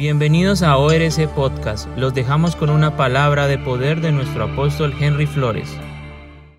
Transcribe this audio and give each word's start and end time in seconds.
Bienvenidos 0.00 0.62
a 0.62 0.78
ORC 0.78 1.28
Podcast. 1.34 1.86
Los 1.98 2.14
dejamos 2.14 2.56
con 2.56 2.70
una 2.70 2.96
palabra 2.96 3.46
de 3.46 3.58
poder 3.58 4.00
de 4.00 4.12
nuestro 4.12 4.44
apóstol 4.44 4.94
Henry 4.98 5.26
Flores. 5.26 5.68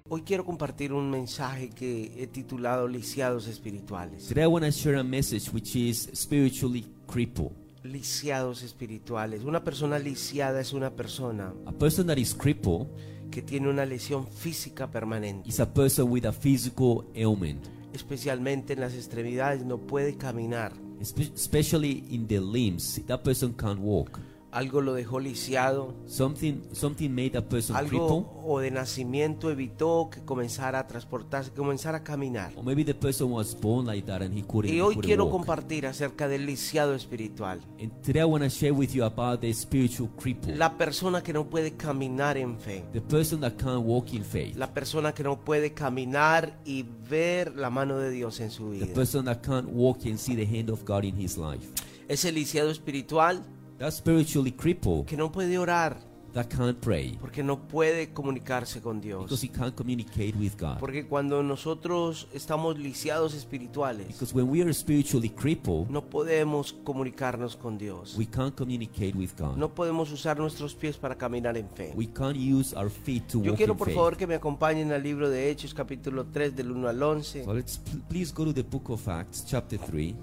Hoy 0.08 0.22
quiero 0.22 0.46
compartir 0.46 0.94
un 0.94 1.10
mensaje 1.10 1.72
que 1.72 2.22
he 2.22 2.28
titulado 2.28 2.88
Lisiados 2.88 3.48
Espirituales. 3.48 4.28
Today 4.28 4.44
I 4.44 4.46
want 4.46 4.64
to 4.66 4.70
share 4.72 5.00
a 5.00 5.04
message 5.04 5.50
which 5.52 5.76
is 5.76 6.08
spiritually 6.14 6.86
crippled. 7.08 7.50
Lisiados 7.82 8.62
espirituales. 8.62 9.44
Una 9.44 9.64
persona 9.64 9.98
lisiada 9.98 10.62
es 10.62 10.72
una 10.72 10.92
persona 10.92 11.52
A 11.66 11.72
person 11.72 12.06
that 12.06 12.18
is 12.18 12.36
crippled 12.36 12.90
que 13.32 13.42
tiene 13.42 13.70
una 13.70 13.88
lesión 13.88 14.28
física 14.28 14.92
permanente. 14.92 15.50
is 15.50 15.60
a 15.60 15.74
person 15.74 16.12
with 16.12 16.28
a 16.28 16.32
physical 16.32 17.08
ailment, 17.16 17.66
Especialmente 17.92 18.74
en 18.74 18.82
las 18.82 18.94
extremidades 18.94 19.66
no 19.66 19.80
puede 19.80 20.16
caminar. 20.16 20.74
Espe- 21.02 21.34
especially 21.36 22.04
in 22.12 22.28
the 22.28 22.40
limbs. 22.40 22.96
That 23.08 23.24
person 23.24 23.54
can't 23.54 23.80
walk. 23.80 24.20
Algo 24.52 24.82
lo 24.82 24.94
dejó 24.94 25.22
lisiado. 25.22 25.96
Something 26.08 26.56
something 26.74 27.10
made 27.10 27.30
that 27.32 27.46
person 27.46 27.74
Algo 27.76 28.42
o 28.46 28.60
de 28.60 28.70
nacimiento 28.70 29.50
evitó 29.50 30.10
que 30.12 30.26
comenzara 30.26 30.80
a 30.80 30.88
transportarse, 30.88 31.52
que 31.52 31.56
comenzara 31.58 32.00
a 32.00 32.04
caminar. 32.04 32.52
or 32.58 32.64
maybe 32.66 32.84
the 32.84 32.94
person 32.94 33.32
was 33.32 33.56
born 33.60 33.86
like 33.88 34.06
that 34.08 34.22
and 34.22 34.38
he 34.38 34.44
couldn't, 34.44 34.70
Y 34.74 34.82
hoy 34.82 34.96
couldn't 34.96 35.06
quiero 35.08 35.24
walk. 35.26 35.38
compartir 35.38 35.86
acerca 35.88 36.28
del 36.28 36.46
lisiado 36.46 36.94
espiritual. 36.96 37.62
And 37.80 37.92
today 38.04 38.22
I 38.22 38.26
want 38.26 38.44
to 38.44 38.50
share 38.50 38.74
with 38.74 38.90
you 38.94 39.06
about 39.06 39.40
the 39.40 39.54
spiritual 39.54 40.10
cripple, 40.18 40.54
La 40.58 40.78
persona 40.78 41.24
que 41.24 41.32
no 41.32 41.50
puede 41.50 41.78
caminar 41.78 42.36
en 42.38 42.60
fe. 42.60 42.84
the 42.92 43.00
person 43.02 43.40
that 43.40 43.54
can't 43.58 43.86
walk 43.86 44.12
in 44.14 44.26
faith, 44.26 44.58
La 44.58 44.74
persona 44.74 45.14
que 45.14 45.24
no 45.24 45.40
puede 45.40 45.74
caminar 45.74 46.60
y 46.66 46.86
ver 47.10 47.56
la 47.56 47.70
mano 47.70 47.98
de 48.00 48.10
Dios 48.10 48.42
en 48.42 48.52
su 48.52 48.72
the 48.72 48.80
vida. 48.86 48.94
person 48.94 49.24
that 49.24 49.40
can't 49.46 49.70
walk 49.70 50.06
and 50.06 50.18
see 50.18 50.36
the 50.36 50.46
hand 50.46 50.70
of 50.70 50.84
God 50.84 51.06
in 51.06 51.16
his 51.18 51.38
life. 51.38 51.66
Ese 52.10 52.34
lisiado 52.34 52.70
espiritual 52.70 53.46
That 53.82 53.92
spiritually 53.94 54.52
crippled 54.52 55.08
que 55.08 55.18
no 55.18 55.32
puede 55.32 55.58
orar 55.58 55.98
that 56.34 56.46
can't 56.48 56.78
pray 56.80 57.18
porque 57.20 57.44
no 57.44 57.68
puede 57.68 58.14
comunicarse 58.14 58.80
con 58.80 59.02
because 59.02 59.28
Dios. 59.28 59.44
he 59.44 59.50
can't 59.50 59.76
communicate 59.76 60.34
with 60.38 60.54
God. 60.58 60.78
Porque 60.80 61.06
cuando 61.08 61.42
nosotros 61.44 62.28
estamos 62.32 62.78
lisiados 62.78 63.34
espirituales, 63.34 64.08
Because 64.08 64.34
when 64.34 64.48
we 64.50 64.62
are 64.62 64.72
spiritually 64.72 65.30
crippled, 65.30 65.90
no 65.90 66.10
podemos 66.10 66.74
comunicarnos 66.86 67.58
con 67.58 67.78
Dios. 67.78 68.16
we 68.18 68.26
can't 68.28 68.56
communicate 68.56 69.18
with 69.18 69.32
God. 69.38 69.58
No 69.58 69.74
podemos 69.74 70.12
usar 70.12 70.38
nuestros 70.40 70.76
pies 70.76 70.96
para 70.96 71.18
caminar 71.18 71.58
en 71.58 71.68
fe. 71.68 71.92
We 71.96 72.08
can't 72.08 72.38
use 72.38 72.74
our 72.78 72.90
feet 72.90 73.28
to 73.30 73.40
Yo 73.42 73.52
walk 73.52 73.58
quiero 73.58 73.74
in 73.74 73.78
por 73.80 73.88
faith. 73.88 73.96
favor 73.98 74.16
que 74.16 74.28
me 74.28 74.36
acompañen 74.36 74.92
al 74.94 75.02
libro 75.04 75.28
de 75.30 75.50
Hechos 75.50 75.74
capítulo 75.74 76.28
3 76.28 76.56
del 76.56 76.72
1 76.72 76.88
al 76.88 77.02
11. 77.02 77.44
So 77.44 77.54
let's 77.54 77.78
pl- 77.80 78.02
please 78.08 78.32
go 78.34 78.46
to 78.46 78.54
the 78.54 78.64
book 78.64 78.90
of 78.92 79.06
Acts, 79.10 79.44
chapter 79.46 79.78
3. 79.80 80.16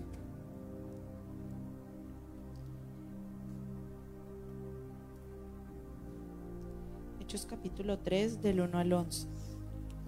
Hechos 7.38 7.46
capítulo 7.46 7.98
3 8.00 8.42
del 8.42 8.60
1 8.62 8.78
al 8.78 8.92
11. 8.92 9.28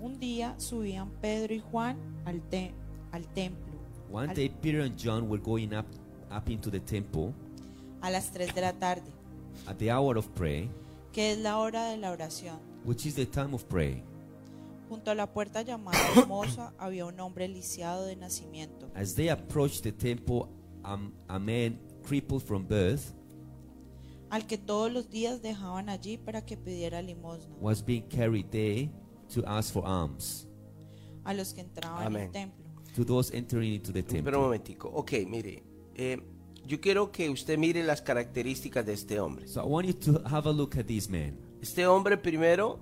Un 0.01 0.19
día 0.19 0.59
subían 0.59 1.11
Pedro 1.21 1.55
y 1.55 1.61
Juan 1.61 1.97
al, 2.25 2.41
te- 2.43 2.75
al 3.13 3.25
templo 3.29 3.73
One 4.11 4.31
Al- 4.31 4.35
day, 4.35 4.49
Peter 4.49 4.81
and 4.81 4.97
John 4.99 5.29
were 5.31 5.41
going 5.41 5.69
up, 5.73 5.87
up 6.37 6.49
into 6.49 6.71
the 6.73 6.81
temple 6.81 7.33
a 8.01 8.11
las 8.11 8.33
3 8.33 8.53
de 8.53 8.61
la 8.61 8.73
tarde, 8.73 9.13
at 9.69 9.77
the 9.79 9.93
hour 9.93 10.17
of 10.19 10.27
prayer, 10.31 10.69
que 11.13 11.31
es 11.33 11.39
la 11.39 11.59
hora 11.59 11.91
de 11.91 11.99
la 11.99 12.11
oración. 12.11 12.59
which 12.85 13.07
is 13.07 13.15
the 13.15 13.27
time 13.27 13.55
of 13.55 13.63
prayer. 13.69 14.03
Junto 14.89 15.13
a 15.13 15.15
la 15.15 15.33
puerta 15.33 15.63
llamada 15.63 15.99
Hermosa 16.17 16.73
había 16.79 17.07
un 17.07 17.21
hombre 17.21 17.47
lisiado 17.47 18.07
de 18.07 18.17
nacimiento, 18.17 18.91
As 18.97 19.15
they 19.15 19.29
approached 19.29 19.83
the 19.85 19.93
temple, 19.93 20.49
um, 20.85 21.13
a 21.29 21.39
man 21.39 21.79
crippled 22.03 22.43
from 22.43 22.67
birth 22.67 23.13
al 24.31 24.47
que 24.47 24.57
todos 24.59 24.93
los 24.93 25.11
días 25.11 25.43
dejaban 25.43 25.89
allí 25.89 26.17
para 26.17 26.45
que 26.45 26.57
pidiera 26.57 27.03
limosna 27.03 27.55
was 27.61 27.85
being 27.85 28.03
carried 28.09 28.47
there 28.51 28.89
to 29.33 29.43
ask 29.47 29.73
for 29.73 29.85
alms 29.87 30.47
a 31.25 31.35
los 31.35 31.53
que 31.53 31.61
entraban 31.61 32.07
Amén. 32.07 32.27
al 32.27 32.33
templo. 32.33 32.65
to 32.95 33.05
those 33.05 33.31
entering 33.37 33.75
into 33.75 33.93
the 33.93 34.01
Espera 34.01 34.19
un 34.19 34.25
temple. 34.25 34.39
momentico. 34.41 34.89
Ok, 34.89 35.13
mire. 35.29 35.63
eh, 35.95 36.19
yo 36.67 36.81
quiero 36.81 37.11
que 37.13 37.29
usted 37.31 37.59
mire 37.59 37.83
las 37.85 38.01
características 38.03 38.85
de 38.87 38.93
este 38.95 39.19
hombre. 39.21 39.47
So 39.49 39.61
I 39.63 39.67
want 39.67 39.87
you 39.89 39.95
to 40.13 40.23
have 40.29 40.49
a 40.49 40.53
look 40.53 40.77
at 40.79 40.87
this 40.87 41.09
man. 41.09 41.37
Este 41.63 41.87
hombre 41.87 42.17
primero 42.17 42.79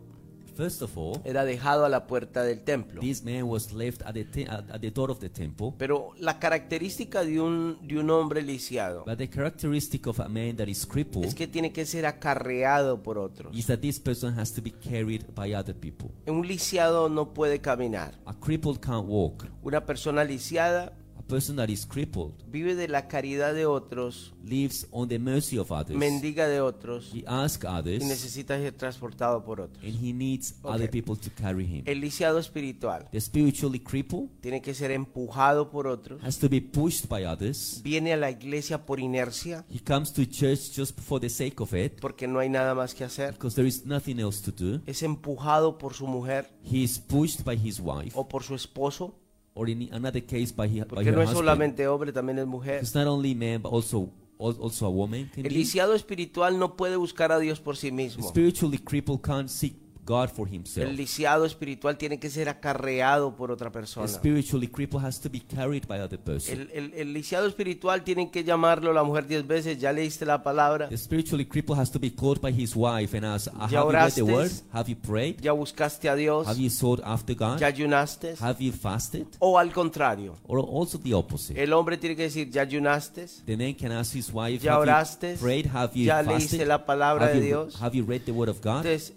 First 0.58 0.82
of 0.82 0.98
all, 0.98 1.20
era 1.24 1.44
dejado 1.44 1.84
a 1.84 1.88
la 1.88 2.08
puerta 2.08 2.42
del 2.42 2.64
templo. 2.64 3.00
this 3.00 3.22
man 3.22 3.44
was 3.44 3.72
left 3.72 4.02
at 4.02 4.12
the, 4.12 4.24
te- 4.24 4.42
at, 4.48 4.80
the 4.80 4.90
door 4.90 5.08
of 5.08 5.20
the 5.20 5.28
temple. 5.28 5.72
Pero 5.78 6.10
la 6.18 6.40
característica 6.40 7.22
de 7.22 7.40
un, 7.40 7.78
de 7.86 7.96
un 7.96 8.10
hombre 8.10 8.42
lisiado 8.42 9.04
But 9.06 9.18
the 9.18 9.28
characteristic 9.30 10.08
of 10.08 10.18
a 10.18 10.28
man 10.28 10.56
that 10.56 10.66
is 10.66 10.84
crippled 10.84 11.24
es 11.26 11.36
que 11.36 11.46
tiene 11.46 11.70
que 11.72 11.86
ser 11.86 12.06
acarreado 12.06 13.04
por 13.04 13.18
otros. 13.18 13.56
is 13.56 13.66
that 13.68 13.78
this 13.78 14.00
person 14.00 14.36
has 14.36 14.52
to 14.52 14.60
be 14.60 14.72
carried 14.72 15.26
by 15.32 15.54
other 15.54 15.76
people. 15.76 16.10
Un 16.26 16.44
lisiado 16.44 17.08
no 17.08 17.32
puede 17.32 17.60
caminar. 17.60 18.18
A 18.26 18.34
crippled 18.34 18.80
can't 18.80 19.06
walk. 19.06 19.46
Una 19.62 19.86
persona 19.86 20.24
lisiada 20.24 20.92
person 21.28 21.56
that 21.56 21.68
is 21.68 21.86
crippled 21.86 22.32
vive 22.50 22.74
de 22.74 22.88
la 22.88 23.06
caridad 23.06 23.54
de 23.54 23.66
otros, 23.66 24.32
lives 24.42 24.86
on 24.90 25.08
the 25.08 25.18
mercy 25.18 25.58
of 25.58 25.70
others. 25.70 25.96
mendiga 25.98 26.48
de 26.48 26.60
otros 26.60 27.10
He 27.14 27.22
asks 27.26 27.64
y 27.64 27.66
others 27.68 28.04
necesita 28.04 28.56
ser 28.58 28.72
transportado 28.72 29.44
por 29.44 29.60
otros. 29.60 29.84
and 29.84 29.94
he 30.02 30.12
needs 30.12 30.54
Okay. 30.62 30.74
other 30.74 30.90
people 30.90 31.16
to 31.16 31.30
carry 31.40 31.64
him. 31.66 31.82
El 31.86 32.00
lisiado 32.00 32.38
espiritual 32.38 33.08
The 33.12 33.20
spiritually 33.20 33.80
crippled 33.80 34.30
tiene 34.40 34.60
que 34.62 34.74
ser 34.74 34.90
empujado 34.90 35.70
por 35.70 35.86
otros. 35.86 36.22
has 36.22 36.38
to 36.38 36.48
be 36.48 36.60
pushed 36.60 37.06
by 37.08 37.24
others. 37.24 37.80
Viene 37.84 38.12
a 38.12 38.16
la 38.16 38.30
iglesia 38.30 38.84
por 38.86 38.98
inercia 39.00 39.64
He 39.70 39.80
comes 39.80 40.12
to 40.14 40.24
church 40.26 40.72
just 40.76 40.98
for 41.00 41.20
the 41.20 41.28
sake 41.28 41.60
of 41.62 41.72
it 41.74 42.00
porque 42.00 42.26
no 42.26 42.38
hay 42.40 42.48
nada 42.48 42.74
más 42.74 42.94
que 42.94 43.04
hacer. 43.04 43.34
because 43.34 43.54
there 43.54 43.68
is 43.68 43.84
nothing 43.84 44.18
else 44.18 44.40
to 44.42 44.50
do. 44.52 44.80
Es 44.86 45.02
empujado 45.02 45.76
por 45.78 45.92
su 45.94 46.06
mujer 46.06 46.50
He 46.64 46.82
is 46.82 46.98
pushed 46.98 47.44
by 47.44 47.56
his 47.56 47.80
wife 47.80 48.12
o 48.14 48.26
por 48.28 48.42
su 48.42 48.54
esposo, 48.54 49.14
or 49.58 49.68
in 49.68 49.88
another 49.92 50.20
case 50.24 50.52
by, 50.54 50.68
he, 50.68 50.80
by 50.80 50.86
porque 50.86 51.04
her 51.06 51.12
no 51.12 51.22
es 51.22 51.28
husband. 51.30 51.38
solamente 51.46 51.86
hombre, 51.88 52.12
también 52.12 52.38
es 52.38 52.46
mujer. 52.46 52.78
It's 52.80 52.94
not 52.94 53.06
only 53.06 53.34
man 53.34 53.60
but 53.60 53.72
also 53.72 54.10
al- 54.38 54.56
also 54.60 54.86
a 54.86 54.90
woman. 54.90 55.28
Can 55.34 55.44
El 55.44 55.50
be. 55.52 55.58
lisiado 55.58 55.94
espiritual 55.94 56.58
no 56.58 56.76
puede 56.76 56.96
buscar 56.96 57.32
a 57.32 57.38
Dios 57.40 57.60
por 57.60 57.76
sí 57.76 57.90
mismo. 57.90 58.28
Spiritually 58.28 58.78
crippled 58.78 59.20
can't 59.22 59.48
seek 59.48 59.74
God 60.08 60.30
for 60.30 60.48
himself. 60.48 60.88
El 60.88 60.96
lisiado 60.96 61.44
espiritual 61.44 61.98
tiene 61.98 62.18
que 62.18 62.30
ser 62.30 62.48
acarreado 62.48 63.36
por 63.36 63.50
otra 63.50 63.68
The 63.68 63.72
persona. 63.78 64.08
spiritually 64.08 64.68
crippled 64.68 65.04
has 65.04 65.20
to 65.20 65.28
be 65.28 65.40
carried 65.40 65.86
by 65.86 66.00
other 66.00 66.18
person. 66.18 66.60
El, 66.60 66.70
el- 66.72 66.94
el 66.94 67.12
lisiado 67.12 67.46
espiritual 67.46 68.02
tiene 68.04 68.30
que 68.30 68.42
llamarlo 68.44 68.92
la 68.92 69.02
mujer 69.04 69.26
diez 69.26 69.46
veces. 69.46 69.78
Ya 69.78 69.92
leíste 69.92 70.24
la 70.24 70.42
palabra. 70.42 70.88
The 70.88 70.96
spiritually 70.96 71.44
crippled 71.44 71.78
has 71.78 71.90
to 71.90 71.98
be 71.98 72.10
called 72.14 72.40
by 72.40 72.50
his 72.52 72.74
wife 72.74 73.14
and 73.16 73.26
ask, 73.26 73.48
"Uh, 73.48 73.68
¿Ya 73.70 73.80
Have 73.80 73.86
you 73.86 73.90
read 73.92 74.12
the 74.12 74.22
oraste? 74.22 74.32
word? 74.32 74.50
Have 74.72 74.90
you 74.90 74.96
prayed? 74.96 75.40
Ya 75.40 75.52
buscaste 75.52 76.08
a 76.08 76.14
Dios. 76.14 76.46
Have 76.46 76.58
you 76.60 76.70
sought 76.70 77.02
after 77.04 77.34
God? 77.34 77.58
Ya 77.60 77.66
ayunaste. 77.66 78.34
Have 78.40 78.62
you 78.64 78.72
fasted? 78.72 79.26
O 79.40 79.58
al 79.58 79.72
contrario. 79.72 80.36
Or 80.46 80.60
also 80.60 80.98
the 80.98 81.12
opposite. 81.14 81.62
El 81.62 81.72
hombre 81.72 81.98
tiene 81.98 82.16
que 82.16 82.22
decir, 82.22 82.48
ya 82.50 82.62
ayunaste. 82.62 83.26
The 83.44 83.56
man 83.56 83.74
can 83.74 83.92
ask 83.92 84.14
his 84.14 84.30
wife, 84.32 84.64
¿Ya 84.64 84.72
Have 84.74 84.82
oraste? 84.82 85.32
you 85.34 85.38
prayed? 85.40 85.66
Have 85.72 85.92
you 85.94 86.06
¿Ya 86.06 86.16
fasted? 86.24 86.38
leíste 86.38 86.66
la 86.66 86.84
palabra 86.86 87.26
have 87.26 87.34
de 87.34 87.40
you, 87.40 87.46
Dios? 87.46 87.82
Have 87.82 87.96
you 87.96 88.04
read 88.06 88.22
the 88.22 88.32
word 88.32 88.48
of 88.48 88.60
God? 88.62 88.84
Entonces, 88.86 89.12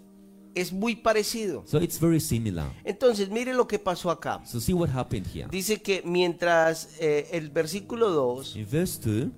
es 0.54 0.72
muy 0.72 0.96
parecido. 0.96 1.62
So 1.66 1.78
it's 1.80 1.98
very 1.98 2.20
similar. 2.20 2.70
Entonces, 2.84 3.30
mire 3.30 3.54
lo 3.54 3.66
que 3.66 3.78
pasó 3.78 4.10
acá. 4.10 4.44
So 4.44 4.60
see 4.60 4.72
what 4.72 4.90
happened 4.90 5.26
here. 5.26 5.48
Dice 5.50 5.80
que 5.80 6.02
mientras 6.04 6.96
eh, 7.00 7.28
el 7.32 7.50
versículo 7.50 8.10
2 8.10 8.56
In 8.56 8.66
verse 8.70 9.00
2, 9.00 9.30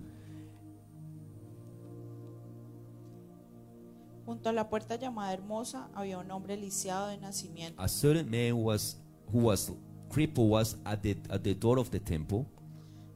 Junto 4.26 4.48
a 4.48 4.52
la 4.52 4.70
puerta 4.70 4.96
llamada 4.96 5.34
Hermosa 5.34 5.90
había 5.94 6.18
un 6.18 6.30
hombre 6.30 6.56
lisiado 6.56 7.08
de 7.08 7.18
nacimiento, 7.18 7.80
a 7.80 7.88
certain 7.88 8.28
man 8.30 8.54
was 8.54 8.96
who 9.30 9.40
was 9.40 9.70
crippled 10.08 10.48
was 10.48 10.78
at 10.84 11.02
the 11.02 11.16
at 11.28 11.42
the 11.42 11.54
door 11.54 11.78
of 11.78 11.90
the 11.90 12.00
temple, 12.00 12.46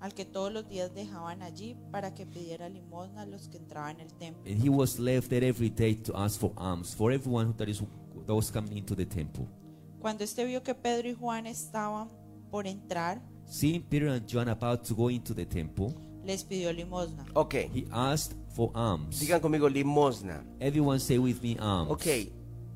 al 0.00 0.14
que 0.14 0.24
todos 0.24 0.52
los 0.52 0.68
días 0.68 0.94
dejaban 0.94 1.42
allí 1.42 1.76
para 1.90 2.14
que 2.14 2.24
pidiera 2.26 2.68
limosna 2.68 3.22
a 3.22 3.26
los 3.26 3.48
que 3.48 3.56
entraban 3.58 3.96
en 4.00 4.06
el 4.06 4.12
templo. 4.14 4.42
and 4.46 4.62
he 4.62 4.68
was 4.68 4.98
left 4.98 5.28
there 5.28 5.44
every 5.46 5.70
day 5.70 5.94
to 5.94 6.16
ask 6.16 6.38
for 6.38 6.52
alms 6.56 6.94
for 6.94 7.12
everyone 7.12 7.52
that 7.56 7.68
is 7.68 7.82
that 8.26 8.34
was 8.34 8.50
coming 8.50 8.76
into 8.78 8.94
the 8.94 9.04
temple. 9.06 9.46
Cuando 10.00 10.22
este 10.24 10.44
vio 10.44 10.62
que 10.62 10.74
Pedro 10.74 11.08
y 11.08 11.14
Juan 11.14 11.46
estaban 11.46 12.08
por 12.50 12.66
entrar, 12.66 13.20
Seeing 13.46 13.82
Peter 13.82 14.08
and 14.08 14.26
John 14.26 14.48
about 14.48 14.84
to 14.86 14.94
go 14.94 15.08
into 15.10 15.34
the 15.34 15.46
temple, 15.46 15.94
les 16.24 16.44
pidió 16.44 16.72
limosna. 16.72 17.24
Ok, 17.34 17.54
he 17.74 17.86
asked 17.90 18.36
for 18.54 18.70
alms. 18.74 19.18
digan 19.20 19.40
conmigo 19.40 19.68
limosna. 19.68 20.44
Everyone 20.60 21.00
say 21.00 21.18
with 21.18 21.40
me 21.42 21.56
alms. 21.58 21.90
Ok, 21.90 22.06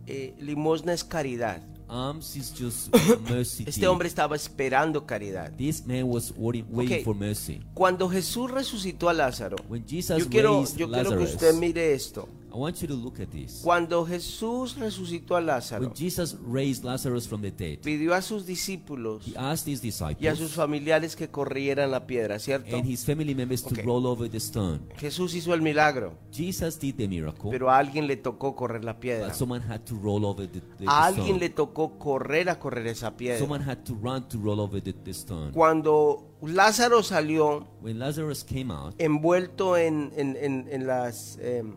eh, 0.06 0.34
limosna 0.40 0.92
es 0.94 1.04
caridad. 1.04 1.62
Alms 1.92 2.36
is 2.36 2.54
just 2.58 2.88
mercy. 3.30 3.64
Este 3.66 3.86
hombre 3.86 4.08
estaba 4.08 4.34
esperando 4.34 5.04
caridad. 5.04 5.52
This 5.52 5.86
man 5.86 6.08
was 6.08 6.32
waiting, 6.38 7.04
for 7.04 7.14
mercy. 7.14 7.60
Cuando 7.74 8.08
Jesús 8.08 8.50
resucitó 8.50 9.10
a 9.10 9.12
Lázaro, 9.12 9.56
When 9.68 9.84
Jesus 9.86 10.18
yo 10.18 10.28
quiero, 10.30 10.64
que 10.74 11.24
usted 11.24 11.54
mire 11.54 11.92
esto. 11.92 12.28
I 12.52 12.56
want 12.58 12.76
you 12.82 12.88
to 12.88 12.94
look 12.94 13.18
at 13.18 13.30
this. 13.30 13.60
Cuando 13.64 14.04
Jesús 14.04 14.76
resucitó 14.76 15.36
a 15.36 15.40
Lázaro, 15.40 15.86
When 15.86 15.94
Jesus 15.94 16.36
raised 16.46 16.84
Lazarus 16.84 17.26
from 17.26 17.40
the 17.40 17.50
dead, 17.50 17.78
pidió 17.80 18.12
a 18.14 18.20
sus 18.20 18.44
discípulos 18.44 19.26
he 19.26 19.34
asked 19.36 19.66
his 19.66 19.82
y 19.82 19.88
a 19.88 19.92
sus 19.92 20.18
disciples 20.20 20.52
familiares 20.52 21.16
que 21.16 21.28
corrieran 21.28 21.90
la 21.90 22.06
piedra, 22.06 22.38
¿cierto? 22.38 22.76
and 22.76 22.84
his 22.86 23.04
family 23.04 23.34
members 23.34 23.64
Okay. 23.64 23.76
to 23.78 23.82
roll 23.82 24.06
over 24.06 24.28
the 24.30 24.38
stone. 24.38 24.80
Jesús 24.98 25.34
hizo 25.34 25.54
el 25.54 25.62
milagro, 25.62 26.14
Jesus 26.30 26.78
did 26.78 26.96
the 26.96 27.08
miracle, 27.08 27.50
pero 27.50 27.70
a 27.70 27.78
alguien 27.78 28.06
le 28.06 28.16
tocó 28.16 28.54
correr 28.54 28.84
la 28.84 29.00
piedra. 29.00 29.28
but 29.28 29.34
someone 29.34 29.62
had 29.66 29.80
to 29.84 29.94
roll 29.96 30.24
over 30.26 30.46
the, 30.46 30.60
the- 30.60 30.84
the 30.84 30.86
A 30.86 31.06
alguien 31.06 31.38
le 31.38 31.46
stone. 31.46 31.54
tocó 31.68 31.98
correr 31.98 32.50
a 32.50 32.58
correr 32.58 32.86
esa 32.86 33.16
piedra. 33.16 33.38
Someone 33.38 33.64
had 33.64 33.78
to 33.84 33.94
run 33.94 34.28
to 34.28 34.38
roll 34.38 34.60
over 34.60 34.82
the, 34.82 34.92
the 34.92 35.12
stone. 35.14 35.52
Cuando 35.52 36.36
Lázaro 36.42 37.02
salió 37.02 37.66
When 37.80 37.98
Lazarus 37.98 38.44
came 38.44 38.70
out, 38.72 38.94
envuelto 38.98 39.76
en, 39.76 40.12
en- 40.16 40.36
en- 40.36 40.68
en 40.70 40.86
las, 40.86 41.38
em, 41.40 41.74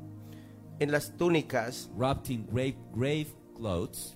en 0.80 0.92
las 0.92 1.16
túnicas, 1.18 1.90
wrapped 1.98 2.30
in 2.30 2.46
grave, 2.52 2.76
grave 2.94 3.28
clothes, 3.56 4.16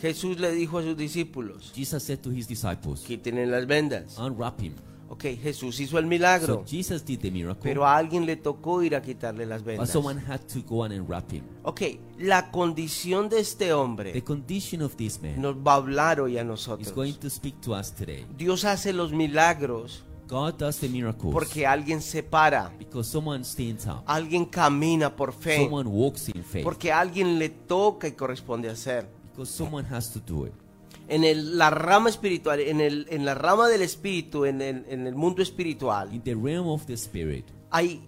Jesús 0.00 0.40
le 0.40 0.50
dijo 0.52 0.78
a 0.78 0.82
sus 0.82 0.96
discípulos, 0.96 1.72
Jesus 1.74 2.02
said 2.02 2.18
to 2.20 2.30
his 2.30 2.48
disciples, 2.48 3.02
quiten 3.02 3.50
las 3.50 3.66
vendas. 3.66 4.18
unwrap 4.18 4.60
him. 4.60 4.74
Ok, 5.08 5.24
Jesús 5.42 5.78
hizo 5.78 5.98
el 5.98 6.04
So 6.04 6.08
milagro, 6.08 6.64
Jesus 6.66 7.04
did 7.04 7.20
the 7.20 7.30
miracle, 7.30 7.60
pero 7.62 7.86
a 7.86 7.96
alguien 7.98 8.24
le 8.24 8.36
tocó 8.36 8.82
ir 8.82 8.96
a 8.96 9.02
quitarle 9.02 9.44
las 9.44 9.62
vendas. 9.62 9.90
someone 9.90 10.18
had 10.18 10.40
to 10.48 10.62
go 10.66 10.84
and 10.84 11.06
wrap 11.06 11.30
him. 11.30 11.44
Ok, 11.64 11.82
la 12.18 12.50
condición 12.50 13.28
de 13.28 13.40
este 13.40 13.66
The 13.66 13.72
hombre 13.74 14.24
condition 14.24 14.80
of 14.80 14.96
this 14.96 15.20
man 15.20 15.40
nos 15.40 15.54
va 15.56 15.74
a 15.74 15.76
hablar 15.76 16.18
hoy 16.18 16.38
a 16.38 16.40
is 16.40 16.46
nosotros. 16.46 16.92
going 16.94 17.12
to 17.12 17.28
speak 17.28 17.60
to 17.60 17.74
us 17.74 17.92
today. 17.94 18.24
Dios 18.38 18.64
hace 18.64 18.94
los 18.94 19.12
milagros 19.12 20.02
God 20.32 20.54
does 20.58 20.78
the 20.78 20.88
miracles. 20.88 21.32
Porque 21.32 21.66
alguien 21.66 22.00
se 22.00 22.22
para, 22.22 22.70
because 22.78 23.08
someone 23.10 23.44
stands 23.44 23.86
up, 23.86 24.02
alguien 24.06 24.46
camina 24.46 25.14
por 25.14 25.32
fe, 25.34 25.58
someone 25.64 25.88
walks 25.90 26.30
in 26.30 26.42
faith, 26.42 26.64
porque 26.64 26.90
alguien 26.90 27.38
le 27.38 27.50
toca 27.50 28.08
y 28.08 28.12
corresponde 28.12 28.70
hacer. 28.70 29.06
because 29.32 29.52
someone 29.52 29.86
has 29.94 30.10
to 30.12 30.20
do 30.26 30.46
it. 30.46 30.52
En 31.08 31.24
el- 31.24 31.58
la 31.58 31.68
rama 31.68 32.08
espiritual, 32.08 32.60
en, 32.60 32.80
el, 32.80 33.06
en 33.10 33.24
la 33.26 33.34
rama 33.34 33.68
del 33.68 33.82
espíritu, 33.82 34.44
en 34.46 34.62
el, 34.62 34.86
en 34.88 35.06
el 35.06 35.14
mundo 35.14 35.42
espiritual, 35.42 36.12
In 36.14 36.22
the 36.22 36.34
realm 36.34 36.68
of 36.68 36.86
the 36.86 36.94
spirit, 36.94 37.44
hay, 37.70 38.00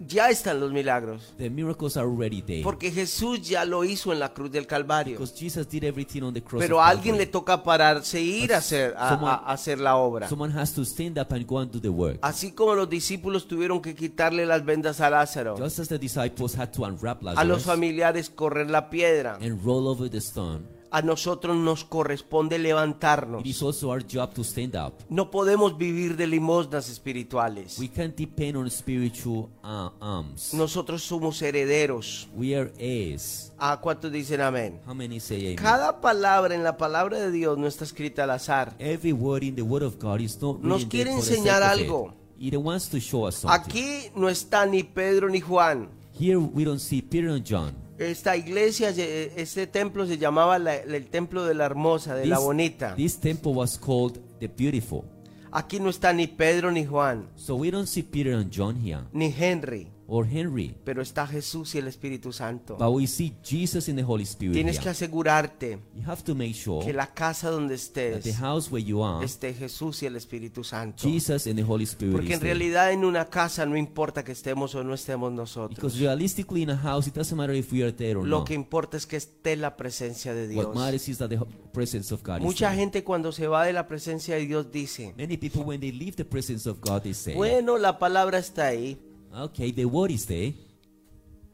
ya 0.00 0.28
están 0.28 0.58
los 0.60 0.72
milagros. 0.72 1.34
the 1.38 1.48
miracles 1.48 1.96
are 1.96 2.06
already 2.06 2.42
there. 2.42 2.62
Porque 2.62 2.90
Jesús 2.90 3.42
ya 3.48 3.64
lo 3.64 3.84
hizo 3.84 4.12
en 4.12 4.18
la 4.18 4.32
cruz 4.34 4.50
del 4.50 4.66
Calvario. 4.66 5.18
Because 5.18 5.34
Jesus 5.38 5.68
did 5.68 5.84
everything 5.84 6.22
on 6.22 6.34
the 6.34 6.42
cross. 6.42 6.62
Pero 6.62 6.80
a 6.80 6.88
alguien 6.88 7.16
le 7.16 7.26
toca 7.26 7.62
pararse 7.62 8.18
e 8.18 8.22
ir 8.22 8.52
a 8.52 8.58
hacer, 8.58 8.94
a- 8.96 9.10
Someone- 9.10 9.30
a- 9.32 9.34
a 9.50 9.52
hacer 9.52 9.78
la 9.80 9.96
obra. 9.96 10.28
Someone 10.28 10.52
has 10.58 10.72
to 10.74 10.84
stand 10.84 11.18
up 11.18 11.32
and 11.32 11.46
go 11.46 11.58
and 11.60 11.70
do 11.70 11.80
the 11.80 11.88
work. 11.88 12.18
Así 12.22 12.52
como 12.52 12.74
los 12.74 12.88
discípulos 12.90 13.46
tuvieron 13.46 13.80
que 13.80 13.94
quitarle 13.94 14.46
las 14.46 14.64
vendas 14.64 15.00
a 15.00 15.08
Lázaro, 15.10 15.56
Just 15.56 15.78
as 15.78 15.88
the 15.88 15.98
disciples 15.98 16.56
had 16.58 16.70
to 16.72 16.84
unwrap 16.84 17.20
a 17.22 17.24
los 17.26 17.34
Lazarus 17.36 17.62
familiares 17.64 18.30
correr 18.30 18.68
la 18.70 18.90
piedra, 18.90 19.36
and 19.40 19.64
roll 19.64 19.86
over 19.86 20.10
the 20.10 20.20
stone, 20.20 20.66
a 20.94 21.02
nosotros 21.02 21.56
nos 21.56 21.84
corresponde 21.84 22.56
levantarnos. 22.56 23.40
it 23.40 23.48
is 23.48 23.60
also 23.60 23.90
our 23.90 24.00
job 24.00 24.32
to 24.32 24.44
stand 24.44 24.76
up. 24.76 24.92
No 25.08 25.28
podemos 25.28 25.76
vivir 25.76 26.16
de 26.16 26.24
limosnas 26.28 26.88
espirituales. 26.88 27.80
We 27.80 27.88
can't 27.88 28.14
depend 28.14 28.56
on 28.56 28.70
spiritual 28.70 29.50
uh, 29.64 29.90
alms. 29.98 30.54
Nosotros 30.54 31.02
somos 31.02 31.42
herederos. 31.42 32.28
We 32.36 32.56
are 32.56 32.70
heirs. 32.78 33.52
¿A 33.58 33.80
cuántos 33.80 34.12
dicen 34.12 34.40
amén? 34.40 34.80
How 34.86 34.94
many 34.94 35.18
say 35.18 35.40
amen? 35.40 35.56
Cada 35.56 36.00
palabra 36.00 36.54
en 36.54 36.62
la 36.62 36.76
palabra 36.76 37.18
de 37.18 37.32
Dios 37.32 37.58
no 37.58 37.66
está 37.66 37.82
escrita 37.82 38.22
al 38.22 38.30
azar. 38.30 38.76
Every 38.78 39.12
word 39.12 39.42
in 39.42 39.56
the 39.56 39.62
word 39.62 39.82
of 39.82 39.98
God 39.98 40.20
is 40.20 40.40
not 40.40 40.60
Nos 40.60 40.86
quiere 40.86 41.10
enseñar 41.10 41.64
algo. 41.64 42.14
It. 42.38 42.54
It 42.54 42.56
wants 42.56 42.88
to 42.90 43.00
show 43.00 43.26
us 43.26 43.34
something. 43.34 43.60
Aquí 43.60 44.12
no 44.14 44.28
está 44.28 44.64
ni 44.64 44.84
Pedro 44.84 45.28
ni 45.28 45.40
Juan. 45.40 45.88
Here 46.16 46.38
we 46.38 46.64
don't 46.64 46.78
see 46.78 47.02
Peter 47.02 47.30
and 47.30 47.44
John. 47.44 47.83
Esta 47.98 48.36
iglesia, 48.36 48.90
este 48.90 49.66
templo 49.68 50.06
se 50.06 50.18
llamaba 50.18 50.58
la- 50.58 50.74
el 50.76 51.06
templo 51.08 51.44
de 51.44 51.54
la 51.54 51.64
hermosa, 51.66 52.14
de 52.16 52.26
la 52.26 52.38
bonita. 52.40 52.94
this 52.96 53.16
temple 53.18 53.52
was 53.52 53.78
called 53.78 54.18
the 54.40 54.48
beautiful. 54.48 55.04
Aquí 55.52 55.78
no 55.78 55.88
está 55.90 56.12
ni 56.12 56.26
Pedro 56.26 56.72
ni 56.72 56.84
Juan, 56.84 57.28
So 57.36 57.54
we 57.54 57.70
don't 57.70 57.86
see 57.86 58.02
Peter 58.02 58.34
and 58.34 58.50
John 58.50 58.74
here 58.76 59.02
ni 59.12 59.30
Henry, 59.30 59.88
or 60.06 60.26
Henry, 60.26 60.76
pero 60.84 61.00
está 61.02 61.26
Jesús 61.26 61.74
y 61.74 61.78
el 61.78 61.86
Espíritu 61.88 62.32
Santo. 62.32 62.76
but 62.76 62.90
we 62.90 63.06
see 63.06 63.34
Jesus 63.42 63.88
and 63.88 63.96
the 63.98 64.04
Holy 64.04 64.24
Spirit 64.24 64.54
Tienes 64.54 64.78
que 64.78 64.88
asegurarte 64.90 65.78
You 65.94 66.02
have 66.06 66.22
to 66.24 66.34
make 66.34 66.54
sure 66.54 66.84
que 66.84 66.92
la 66.92 67.06
casa 67.14 67.50
donde 67.50 67.76
that 67.76 67.92
the 67.94 68.18
estés 68.18 68.36
house 68.36 68.70
where 68.70 68.84
you 68.84 69.02
are, 69.02 69.24
esté 69.24 69.54
Jesús 69.54 70.02
y 70.02 70.06
el 70.06 70.16
Espíritu 70.16 70.62
Santo. 70.64 71.02
Jesus 71.08 71.46
and 71.46 71.56
the 71.56 71.62
Holy 71.62 71.84
Spirit 71.84 72.14
Porque 72.14 72.34
en 72.34 72.40
realidad 72.40 72.92
en 72.92 73.04
una 73.04 73.26
casa 73.30 73.64
no 73.66 73.76
importa 73.76 74.22
que 74.24 74.32
estemos 74.32 74.74
o 74.74 74.84
no 74.84 74.94
estemos 74.94 75.32
nosotros. 75.32 75.76
Because 75.76 75.98
realistically 75.98 76.62
in 76.62 76.70
a 76.70 76.76
house, 76.76 77.06
it 77.06 77.14
doesn't 77.14 77.36
matter 77.36 77.54
if 77.54 77.72
we 77.72 77.82
are 77.82 77.92
there 77.92 78.16
or 78.18 78.26
Lo 78.26 78.38
not. 78.38 78.48
que 78.48 78.54
importa 78.54 78.96
es 78.96 79.06
que 79.06 79.16
esté 79.16 79.56
la 79.56 79.76
presencia 79.76 80.34
de 80.34 80.48
Dios. 80.48 80.66
What 80.66 80.74
matters 80.74 81.08
is 81.08 81.18
that 81.18 81.28
the 81.30 81.38
presence 81.72 82.12
of 82.12 82.22
God 82.22 82.38
is 82.38 82.42
Mucha 82.44 82.68
there. 82.68 82.80
gente 82.80 83.04
cuando 83.04 83.32
se 83.32 83.46
va 83.46 83.64
de 83.64 83.72
la 83.72 83.86
presencia 83.86 84.34
de 84.36 84.46
Dios 84.46 84.70
dice, 84.70 85.14
Many 85.16 85.36
people, 85.36 85.62
when 85.62 85.80
they 85.80 85.92
leave 85.92 86.16
the 86.16 86.24
presence 86.24 86.68
of 86.68 86.80
God, 86.80 87.02
they 87.02 87.14
say, 87.14 87.34
bueno, 87.34 87.78
la 87.78 87.98
palabra 87.98 88.38
está 88.38 88.66
ahí. 88.66 88.98
Okay, 89.36 89.72
the 89.72 89.84
word 89.84 90.10
is 90.10 90.26
there. 90.26 90.54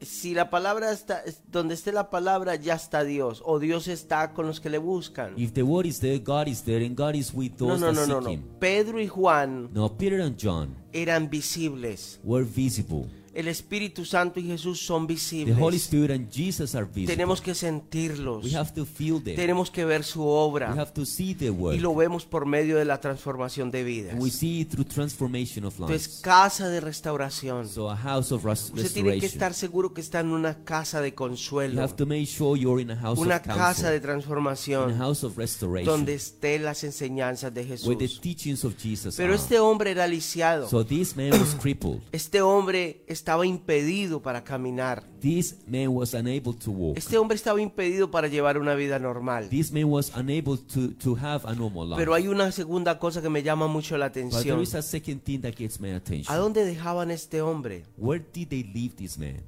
Si 0.03 0.33
la 0.33 0.49
palabra 0.49 0.91
está, 0.91 1.21
es- 1.25 1.41
donde 1.51 1.75
esté 1.75 1.91
la 1.91 2.09
palabra, 2.09 2.55
ya 2.55 2.73
está 2.73 3.03
Dios. 3.03 3.43
O 3.45 3.59
Dios 3.59 3.87
está 3.87 4.33
con 4.33 4.47
los 4.47 4.59
que 4.59 4.69
le 4.69 4.79
buscan. 4.79 5.35
If 5.37 5.53
the 5.53 5.61
word 5.61 5.85
is 5.85 5.99
there, 5.99 6.17
God 6.17 6.47
is 6.47 6.63
there, 6.63 6.83
and 6.83 6.95
God 6.97 7.13
is 7.15 7.31
with 7.33 7.51
No, 7.59 7.67
those 7.67 7.79
no, 7.81 7.87
that 7.87 7.93
no, 7.93 8.05
no, 8.07 8.15
seek 8.15 8.23
no. 8.23 8.29
Him. 8.31 8.43
Pedro 8.59 8.99
y 8.99 9.07
Juan 9.07 9.69
No, 9.73 9.89
Peter 9.95 10.19
and 10.21 10.35
John 10.37 10.75
eran 10.91 11.29
visibles. 11.29 12.19
were 12.23 12.43
visible. 12.43 13.07
El 13.33 13.47
Espíritu 13.47 14.03
Santo 14.05 14.39
y 14.39 14.43
Jesús 14.47 14.85
son 14.85 15.07
The 15.07 15.13
Holy 15.13 15.77
visibles. 15.77 15.83
Spirit 15.83 16.11
and 16.11 16.29
Jesus 16.31 16.75
are 16.75 16.85
visible. 16.85 17.07
Tenemos 17.15 17.41
que 17.41 17.55
sentirlos. 17.55 18.43
We 18.43 18.55
have 18.55 18.71
to 18.73 18.85
feel 18.85 19.21
them. 19.23 19.35
Tenemos 19.35 19.71
que 19.71 19.85
ver 19.85 20.03
su 20.03 20.21
We 20.21 20.27
obra. 20.29 20.71
have 20.73 20.91
to 20.93 21.05
see 21.05 21.33
the 21.33 21.45
Y 21.45 21.49
word. 21.49 21.79
lo 21.79 21.95
vemos 21.95 22.25
por 22.25 22.45
medio 22.45 22.77
de 22.77 22.85
la 22.85 22.99
transformación 22.99 23.71
de 23.71 23.83
vidas. 23.83 24.13
And 24.13 24.21
we 24.21 24.29
see 24.29 24.61
it 24.61 24.69
through 24.69 24.85
transformation 24.87 25.65
of 25.65 25.73
Entonces, 25.75 26.07
lives. 26.07 26.19
casa 26.21 26.67
de 26.69 26.81
restauración. 26.81 27.67
So 27.67 27.89
a 27.89 27.95
house 27.95 28.31
of 28.31 28.43
res- 28.45 28.71
Usted 28.73 28.91
tiene 28.91 29.19
que 29.19 29.25
estar 29.25 29.53
seguro 29.53 29.93
que 29.93 30.01
está 30.01 30.19
en 30.19 30.27
una 30.27 30.63
casa 30.63 30.99
de 31.01 31.09
You 31.09 31.15
consuelo. 31.15 31.81
have 31.81 31.95
to 31.95 32.05
make 32.05 32.25
sure 32.25 32.59
you're 32.59 32.81
in 32.81 32.91
a 32.91 32.95
house 32.97 33.19
Una 33.19 33.37
of 33.37 33.43
casa 33.43 33.89
de 33.89 33.97
in 33.97 34.03
a 34.03 34.05
transformación. 34.05 34.97
house 34.97 35.23
of 35.23 35.37
restoration, 35.37 35.85
Donde 35.91 36.15
estén 36.15 36.63
las 36.63 36.83
enseñanzas 36.83 37.53
de 37.53 37.61
where 37.61 37.95
the 37.97 38.07
Jesús. 38.07 38.21
teachings 38.21 38.65
of 38.65 38.75
Jesus 38.77 39.15
Pero 39.15 39.33
are. 39.33 39.41
este 39.41 39.59
hombre 39.59 39.91
era 39.91 40.05
lisiado. 40.07 40.69
So 40.69 40.85
this 40.85 41.15
man 41.15 41.31
was 41.31 41.55
crippled. 41.61 42.01
Este 42.11 42.41
hombre 42.41 43.03
estaba 43.21 43.45
impedido 43.45 44.21
para 44.21 44.43
caminar. 44.43 45.03
This 45.21 45.55
man 45.67 45.89
was 45.89 46.13
unable 46.15 46.53
to 46.53 46.71
walk. 46.71 46.97
Este 46.97 47.17
hombre 47.17 47.35
estaba 47.35 47.61
impedido 47.61 48.09
para 48.09 48.27
llevar 48.27 48.57
una 48.57 48.73
vida 48.73 48.97
normal. 48.97 49.47
This 49.49 49.71
man 49.71 49.85
was 49.85 50.11
unable 50.15 50.57
to, 50.57 50.93
to 50.95 51.15
have 51.15 51.41
a 51.45 51.53
normal 51.53 51.87
life. 51.89 51.97
Pero 51.99 52.15
hay 52.15 52.27
una 52.27 52.51
segunda 52.51 52.97
cosa 52.97 53.21
que 53.21 53.29
me 53.29 53.43
llama 53.43 53.67
mucho 53.67 53.95
la 53.97 54.07
But 54.07 54.13
there 54.13 54.27
atención. 54.27 54.61
is 54.61 54.73
a 54.73 54.81
second 54.81 55.21
thing 55.23 55.39
that 55.41 55.53
gets 55.55 55.79
my 55.79 55.91
¿A 55.91 55.97
attention. 55.97 56.35
dónde 56.35 56.65
dejaban 56.65 57.11
este 57.11 57.41
hombre? 57.41 57.85
Where 57.97 58.23
did 58.33 58.47
they 58.49 58.63
leave 58.63 58.95
this 58.95 59.17
man? 59.19 59.43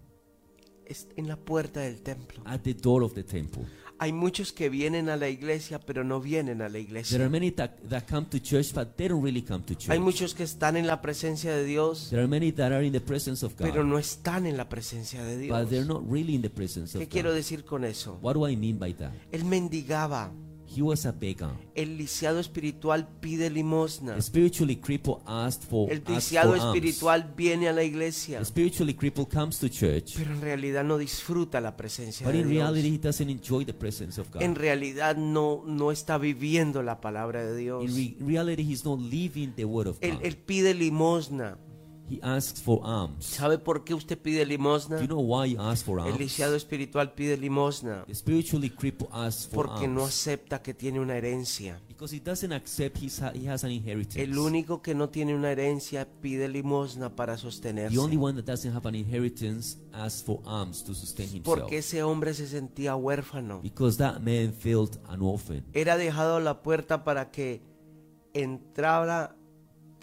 En 1.16 1.28
la 1.28 1.36
puerta 1.38 1.80
del 1.80 2.02
templo. 2.04 2.44
At 2.46 2.62
the 2.62 2.74
door 2.76 3.02
of 3.04 3.14
the 3.14 3.24
temple. 3.24 3.64
Hay 4.04 4.12
muchos 4.12 4.52
que 4.52 4.68
vienen 4.68 5.08
a 5.08 5.16
la 5.16 5.30
iglesia, 5.30 5.80
pero 5.80 6.04
no 6.04 6.20
vienen 6.20 6.62
a 6.62 6.66
la 6.66 6.72
There 6.74 6.82
iglesia. 6.82 7.18
are 7.20 7.30
many 7.30 7.52
that, 7.52 7.72
that 7.88 8.04
come 8.06 8.26
to 8.28 8.38
church, 8.38 8.74
but 8.74 8.98
they 8.98 9.08
don't 9.08 9.24
really 9.24 9.42
come 9.42 9.64
to 9.64 9.74
Hay 9.74 9.78
church. 9.80 10.00
muchos 10.00 10.34
que 10.36 10.44
están 10.44 10.76
en 10.76 10.88
la 10.88 11.02
presencia 11.02 11.56
de 11.56 11.64
Dios, 11.64 12.10
There 12.10 12.20
are 12.22 12.28
many 12.28 12.52
that 12.52 12.74
are 12.74 12.86
in 12.86 12.92
the 12.92 13.00
presence 13.00 13.46
of 13.46 13.54
pero 13.56 13.76
God, 13.82 13.86
no 13.86 13.98
están 13.98 14.46
en 14.46 14.58
la 14.58 14.68
presencia 14.68 15.24
de 15.24 15.48
but 15.48 15.70
they're 15.70 15.86
Dios. 15.86 15.88
not 15.88 16.04
really 16.12 16.36
in 16.36 16.42
the 16.42 16.50
presence 16.50 16.98
¿Qué 16.98 17.04
of 17.06 17.10
quiero 17.10 17.30
God. 17.30 17.38
decir 17.38 17.64
con 17.64 17.86
eso? 17.86 18.20
What 18.22 18.34
do 18.34 18.46
I 18.46 18.58
mean 18.58 18.78
by 18.78 18.94
that? 18.96 19.12
Él 19.32 19.46
mendigaba. 19.46 20.32
He 20.76 20.82
was 20.82 21.06
a 21.06 21.12
beggar. 21.12 21.52
El 21.76 21.98
lisiado 21.98 22.40
espiritual 22.40 23.08
pide 23.20 23.50
limosna. 23.50 24.16
The 24.16 24.22
spiritually 24.22 24.76
crippled 24.78 25.22
asked 25.26 25.64
for, 25.70 25.92
El 25.92 25.98
asked 26.00 26.10
lisiado 26.10 26.54
alms. 26.54 26.64
espiritual 26.66 27.34
viene 27.36 27.68
a 27.70 27.74
la 27.74 27.84
iglesia, 27.84 28.40
The 28.40 28.46
spiritually 28.46 28.94
crippled 28.94 29.30
comes 29.30 29.60
to 29.60 29.70
church, 29.70 30.14
pero 30.18 30.32
en 30.34 30.42
realidad 30.42 30.84
no 30.84 30.98
disfruta 30.98 31.62
la 31.62 31.76
presencia 31.78 32.26
but 32.26 32.34
de 32.34 32.42
in 32.42 32.50
reality 32.50 32.82
Dios. 32.90 32.96
he 32.96 32.98
doesn't 33.00 33.30
enjoy 33.30 33.66
the 33.66 33.74
presence 33.74 34.20
of 34.20 34.32
God. 34.32 34.42
En 34.42 34.56
realidad 34.56 35.16
no, 35.18 35.64
no 35.66 35.92
está 35.92 36.18
viviendo 36.18 36.82
la 36.82 37.00
palabra 37.02 37.44
de 37.46 37.56
Dios. 37.56 37.84
In 37.84 37.96
re- 37.96 38.18
reality, 38.20 38.64
he's 38.64 38.84
not 38.84 39.00
living 39.00 39.54
the 39.56 39.66
word 39.66 39.88
of 39.88 39.98
Él, 40.02 40.16
God. 40.16 40.26
él 40.26 40.38
pide 40.38 40.74
limosna. 40.74 41.58
He 42.10 42.20
asks 42.22 42.62
for 42.62 42.82
alms. 42.84 43.26
¿Sabe 43.26 43.58
por 43.58 43.86
qué 43.86 43.94
usted 43.94 44.18
pide 44.18 44.44
Do 44.44 44.46
limosna? 44.52 45.00
you 45.02 45.08
know 45.08 45.22
why 45.22 45.54
you 45.54 45.60
ask 45.62 45.86
for 45.86 46.00
El 46.00 46.08
alms? 46.08 46.20
lisiado 46.20 46.56
espiritual 46.56 47.14
pide 47.14 47.38
limosna 47.38 48.04
The 48.06 48.14
spiritually 48.14 48.70
crippled 48.70 49.10
asks 49.14 49.48
for 49.48 49.66
porque 49.68 49.88
no 49.88 50.02
alms 50.02 50.14
acepta 50.14 50.62
que 50.62 50.74
tiene 50.74 51.00
una 51.00 51.16
herencia. 51.18 51.80
because 51.88 52.14
he 52.14 52.20
doesn't 52.20 52.52
accept 52.52 52.98
his 52.98 53.22
he 53.34 53.48
has 53.50 53.64
an 53.64 53.72
inheritance. 53.72 54.22
El 54.22 54.38
único 54.38 54.82
que 54.82 54.94
no 54.94 55.08
tiene 55.10 55.34
una 55.34 55.52
herencia 55.52 56.06
pide 56.22 56.50
limosna 56.50 57.16
para 57.16 57.38
sostenerse. 57.38 57.96
The 57.96 58.02
only 58.02 58.18
one 58.18 58.36
that 58.36 58.46
doesn't 58.52 58.76
have 58.76 58.86
an 58.88 58.96
inheritance 58.96 59.78
asks 59.94 60.22
for 60.24 60.42
alms 60.46 60.84
to 60.84 60.94
sustain 60.94 61.28
himself. 61.30 61.46
Porque 61.58 61.78
ese 61.78 62.04
hombre 62.04 62.34
se 62.34 62.48
sentía 62.48 62.96
huérfano. 62.98 63.62
Because 63.62 63.98
that 63.98 64.20
man 64.20 64.54
felt 64.54 64.98
an 65.08 65.22
orphan. 65.22 65.64
Era 65.74 65.96
dejado 65.98 66.36
a 66.36 66.42
la 66.42 66.62
puerta 66.62 67.06
para 67.06 67.32
que 67.32 67.62
entrara 68.34 69.36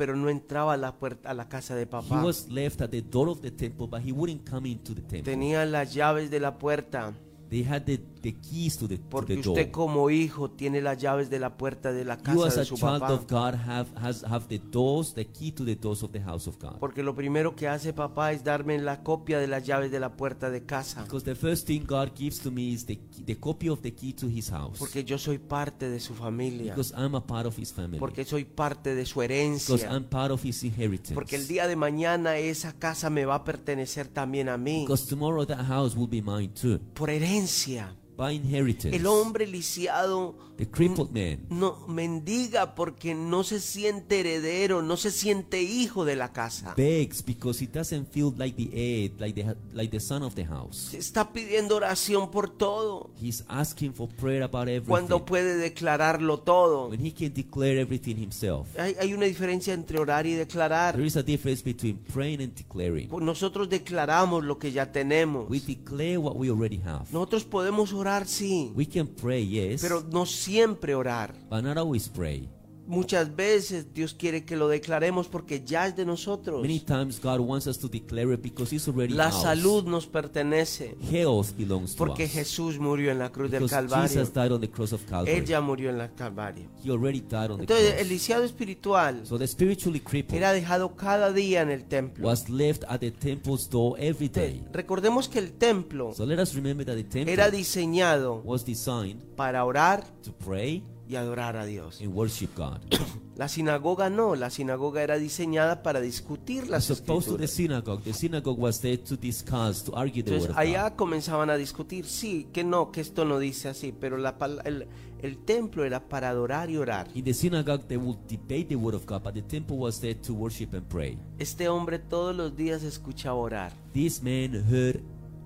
pero 0.01 0.17
no 0.17 0.31
entraba 0.31 0.73
a 0.73 0.77
la 0.79 0.95
puerta 0.99 1.29
a 1.31 1.35
la 1.35 1.47
casa 1.47 1.75
de 1.75 1.83
He 1.83 1.87
papá. 1.87 2.23
was 2.25 2.49
left 2.49 2.81
at 2.81 2.89
the 2.91 3.03
door 3.03 3.29
of 3.29 3.43
the 3.43 3.51
temple, 3.51 3.87
but 3.87 4.01
he 4.01 4.13
wouldn't 4.13 4.49
come 4.49 4.67
into 4.67 4.95
the 4.95 5.03
temple. 5.03 5.25
Tenía 5.25 5.67
las 5.67 5.93
llaves 5.93 6.31
de 6.31 6.41
la 6.41 6.57
puerta, 6.59 7.13
They 7.51 7.65
had 7.65 7.83
the, 7.85 7.99
the 8.23 8.33
keys 8.33 8.77
to 8.79 8.87
the, 8.87 8.97
to 8.99 9.03
porque 9.11 9.35
the 9.35 9.43
door. 9.43 9.59
usted 9.59 9.73
como 9.73 10.09
hijo 10.09 10.51
tiene 10.53 10.81
las 10.81 10.99
llaves 10.99 11.31
de 11.31 11.41
la 11.41 11.57
puerta 11.57 11.93
de 11.93 12.05
la 12.05 12.17
You 12.17 12.23
casa 12.23 12.47
as 12.47 12.55
de 12.55 12.61
a 12.61 12.65
su 12.65 12.77
child 12.77 13.01
papá. 13.01 13.13
of 13.13 13.27
God 13.29 13.55
have 13.69 13.89
has 13.97 14.23
have 14.25 14.47
the 14.47 14.61
doors, 14.71 15.15
the 15.15 15.25
key 15.27 15.51
to 15.51 15.65
the 15.65 15.75
doors 15.75 16.05
of 16.05 16.13
the 16.13 16.21
house 16.23 16.47
of 16.47 16.59
God. 16.61 16.79
Porque 16.79 17.03
lo 17.03 17.13
primero 17.17 17.57
que 17.57 17.67
hace 17.67 17.93
papá 17.93 18.31
es 18.33 18.45
darme 18.45 18.79
la 18.79 19.03
copia 19.03 19.41
de 19.41 19.49
las 19.49 19.67
llaves 19.67 19.91
de 19.91 19.99
la 19.99 20.17
puerta 20.17 20.49
de 20.49 20.65
casa. 20.65 21.03
Because 21.03 21.25
the 21.25 21.35
first 21.35 21.67
thing 21.67 21.81
God 21.85 22.11
gives 22.17 22.39
to 22.41 22.53
me 22.53 22.71
is 22.73 22.87
the 22.87 23.01
the 23.27 23.37
copy 23.37 23.69
of 23.69 23.81
the 23.83 23.93
key 23.93 24.13
to 24.13 24.29
His 24.29 24.49
house. 24.53 24.79
Porque 24.79 25.03
yo 25.05 25.19
soy 25.19 25.39
parte 25.39 25.91
de 25.91 25.99
su 25.99 26.15
familia. 26.15 26.73
Because 26.75 26.95
I'm 26.97 27.17
a 27.17 27.27
part 27.27 27.47
of 27.47 27.59
His 27.59 27.73
family. 27.73 27.99
Porque 27.99 28.25
soy 28.25 28.45
parte 28.45 28.95
de 28.95 29.05
su 29.05 29.19
Because 29.19 29.35
herencia. 29.35 29.91
I'm 29.93 30.05
part 30.05 30.31
of 30.31 30.45
His 30.45 30.63
inheritance. 30.63 31.15
Porque 31.15 31.35
el 31.35 31.49
día 31.49 31.67
de 31.67 31.75
mañana 31.75 32.37
esa 32.37 32.75
casa 32.75 33.11
me 33.11 33.25
va 33.25 33.35
a 33.35 33.45
pertenecer 33.45 34.07
también 34.07 34.49
a 34.49 34.57
mí. 34.57 34.83
Because 34.83 35.09
tomorrow 35.09 35.45
that 35.45 35.67
house 35.67 35.97
will 35.97 36.07
be 36.09 36.23
mine 36.23 36.51
too. 36.55 36.79
Por 36.95 37.11
herencia 37.11 37.40
presencia 37.41 38.00
By 38.21 38.35
inheritance. 38.35 38.95
El 38.95 39.07
hombre 39.07 39.47
lisiado 39.47 40.35
The 40.61 40.69
crippled 40.69 41.11
man 41.11 41.47
no 41.49 41.87
mendiga 41.89 42.75
porque 42.75 43.15
no 43.15 43.45
se 43.45 43.61
siente 43.61 44.21
heredero, 44.21 44.83
no 44.83 44.99
se 44.99 45.11
siente 45.11 45.63
hijo 45.63 46.05
de 46.05 46.17
la 46.17 46.35
casa. 46.35 46.75
begs 46.77 47.25
because 47.25 47.65
he 47.65 47.67
doesn't 47.67 48.13
feel 48.13 48.35
like 48.37 48.63
the 48.63 48.69
heir, 48.75 49.11
like 49.19 49.43
the 49.43 49.57
like 49.73 49.91
the 49.91 50.01
son 50.01 50.23
of 50.23 50.35
the 50.35 50.45
house. 50.45 50.93
Está 50.93 51.33
pidiendo 51.33 51.77
oración 51.77 52.31
por 52.31 52.51
todo. 52.51 53.09
He's 53.19 53.43
asking 53.49 53.95
for 53.95 54.07
prayer 54.07 54.43
about 54.43 54.69
everything. 54.69 54.91
Cuando 54.91 55.25
puede 55.25 55.57
declararlo 55.57 56.41
todo. 56.41 56.91
when 56.91 57.01
he 57.01 57.15
can 57.15 57.33
declare 57.33 57.81
everything 57.81 58.17
himself. 58.17 58.69
Hay, 58.79 58.95
hay 59.01 59.15
una 59.15 59.25
diferencia 59.25 59.73
entre 59.73 59.99
orar 59.99 60.27
y 60.27 60.35
declarar. 60.35 60.95
There 60.95 61.07
is 61.07 61.17
a 61.17 61.23
difference 61.23 61.65
between 61.65 61.97
praying 62.13 62.43
and 62.43 62.55
declaring. 62.55 63.09
Pues 63.09 63.25
Nosotros 63.25 63.71
declaramos 63.71 64.45
lo 64.45 64.59
que 64.59 64.73
ya 64.73 64.93
tenemos. 64.93 65.49
We 65.49 65.61
declare 65.61 66.19
what 66.19 66.37
we 66.37 66.51
already 66.51 66.83
have. 66.85 67.07
Nosotros 67.13 67.45
podemos 67.45 67.95
orar, 67.95 68.10
sí, 68.27 68.73
We 68.75 68.87
can 68.87 69.07
pray, 69.07 69.47
yes, 69.47 69.81
pero 69.81 70.03
no 70.11 70.27
siempre 70.27 70.95
orar. 70.95 71.33
but 71.49 71.63
not 71.63 71.77
always 71.79 72.09
pray. 72.09 72.49
Muchas 72.91 73.35
veces 73.37 73.95
Dios 73.95 74.15
quiere 74.15 74.45
que 74.45 74.57
lo 74.57 74.69
declaremos 74.69 75.29
porque 75.29 75.63
ya 75.65 75.87
es 75.87 75.95
de 75.97 76.05
nosotros. 76.05 76.61
Many 76.61 76.81
times 76.81 77.21
God 77.23 77.39
wants 77.41 77.67
us 77.69 77.79
to 77.79 77.89
declare 77.89 78.35
it 78.35 78.43
because 78.43 78.75
it's 78.75 78.89
already 78.89 79.15
La 79.15 79.27
ours. 79.27 79.43
salud 79.43 79.85
nos 79.85 80.07
pertenece 80.07 80.97
Health 81.11 81.53
belongs 81.57 81.93
to 81.95 81.99
porque 82.05 82.25
us. 82.25 82.33
Jesús 82.33 82.79
murió 82.79 83.11
en 83.13 83.19
la 83.21 83.31
cruz 83.31 83.51
del 83.51 83.61
Because 83.63 83.75
Calvario. 83.77 84.09
Jesus 84.09 84.33
died 84.35 84.51
on 84.53 84.61
the 84.61 84.69
cross 84.69 84.93
of 84.93 85.03
Calvary. 85.05 85.39
Él 85.39 85.45
ya 85.45 85.61
murió 85.61 85.91
en 85.91 85.99
la 85.99 86.09
Calvario. 86.09 86.69
He 86.85 86.91
already 86.91 87.21
died 87.21 87.51
on 87.51 87.59
the 87.59 87.63
Entonces, 87.63 87.91
cross. 87.91 88.01
el 88.03 88.09
lisiado 88.09 88.45
espiritual 88.45 89.21
So 89.25 89.39
the 89.39 89.47
spiritually 89.47 90.01
crippled 90.01 90.37
era 90.39 90.53
dejado 90.53 90.97
cada 90.97 91.33
día 91.33 91.63
en 91.63 91.71
el 91.71 91.85
templo. 91.85 92.27
was 92.27 92.49
left 92.51 92.83
at 92.89 92.99
the 93.01 93.13
temple's 93.13 93.69
door 93.71 93.97
every 94.01 94.29
day. 94.29 94.65
Recordemos 94.73 95.29
que 95.29 95.39
el 95.39 95.53
templo 95.53 96.13
So 96.15 96.27
let 96.27 96.41
us 96.41 96.55
remember 96.55 96.85
that 96.85 96.97
the 96.97 97.05
temple 97.05 97.33
era 97.33 97.51
diseñado 97.53 98.43
was 98.45 98.65
designed 98.65 99.23
para 99.37 99.65
orar 99.65 100.05
to 100.25 100.33
pray 100.33 100.83
y 101.11 101.17
adorar 101.17 101.57
a 101.57 101.65
Dios. 101.65 102.01
and 102.01 102.15
worship 102.15 102.55
God. 102.57 102.79
La 103.37 103.49
sinagoga 103.49 104.11
no, 104.11 104.37
la 104.37 104.51
sinagoga 104.51 105.03
era 105.03 105.17
diseñada 105.19 105.83
para 105.83 106.01
discutir 106.03 106.69
las 106.69 106.91
As 106.91 107.01
opposed 107.01 107.27
to 107.31 107.39
the 107.39 107.45
escrituras. 107.47 107.51
synagogue, 107.51 108.03
the 108.05 108.13
synagogue 108.13 108.59
was 108.59 108.81
there 108.83 108.99
to 108.99 109.17
discuss, 109.17 109.83
to 109.83 109.93
argue 109.97 110.23
the 110.23 110.33
word 110.33 110.41
Entonces 110.43 110.51
of 110.51 110.59
allá 110.59 110.91
God. 110.91 110.97
comenzaban 110.97 111.49
a 111.49 111.57
discutir, 111.57 112.05
sí, 112.05 112.49
que 112.53 112.65
no, 112.65 112.93
que 112.93 113.01
esto 113.01 113.25
no 113.25 113.39
dice 113.39 113.71
así, 113.71 113.93
pero 113.99 114.19
la 114.19 114.37
el, 114.65 114.87
el 115.23 115.39
templo 115.39 115.85
era 115.87 116.07
para 116.07 116.29
adorar 116.29 116.69
y 116.69 116.77
orar. 116.77 117.09
In 117.15 117.25
the 117.25 117.33
synagogue, 117.33 117.85
they 117.89 117.97
would 117.97 118.19
debate 118.29 118.67
the 118.69 118.77
word 118.77 118.95
of 118.95 119.07
God, 119.07 119.23
but 119.23 119.33
the 119.33 119.41
temple 119.43 119.79
was 119.79 120.01
there 120.01 120.15
to 120.17 120.35
worship 120.35 120.75
and 120.75 120.87
pray. 120.87 121.17
Este 121.39 121.67
hombre 121.69 121.99
todos 121.99 122.37
los 122.37 122.55
días 122.55 122.83
escuchaba 122.83 123.37
orar. 123.37 123.73
This 123.95 124.23
man 124.23 124.53
heard 124.71 125.01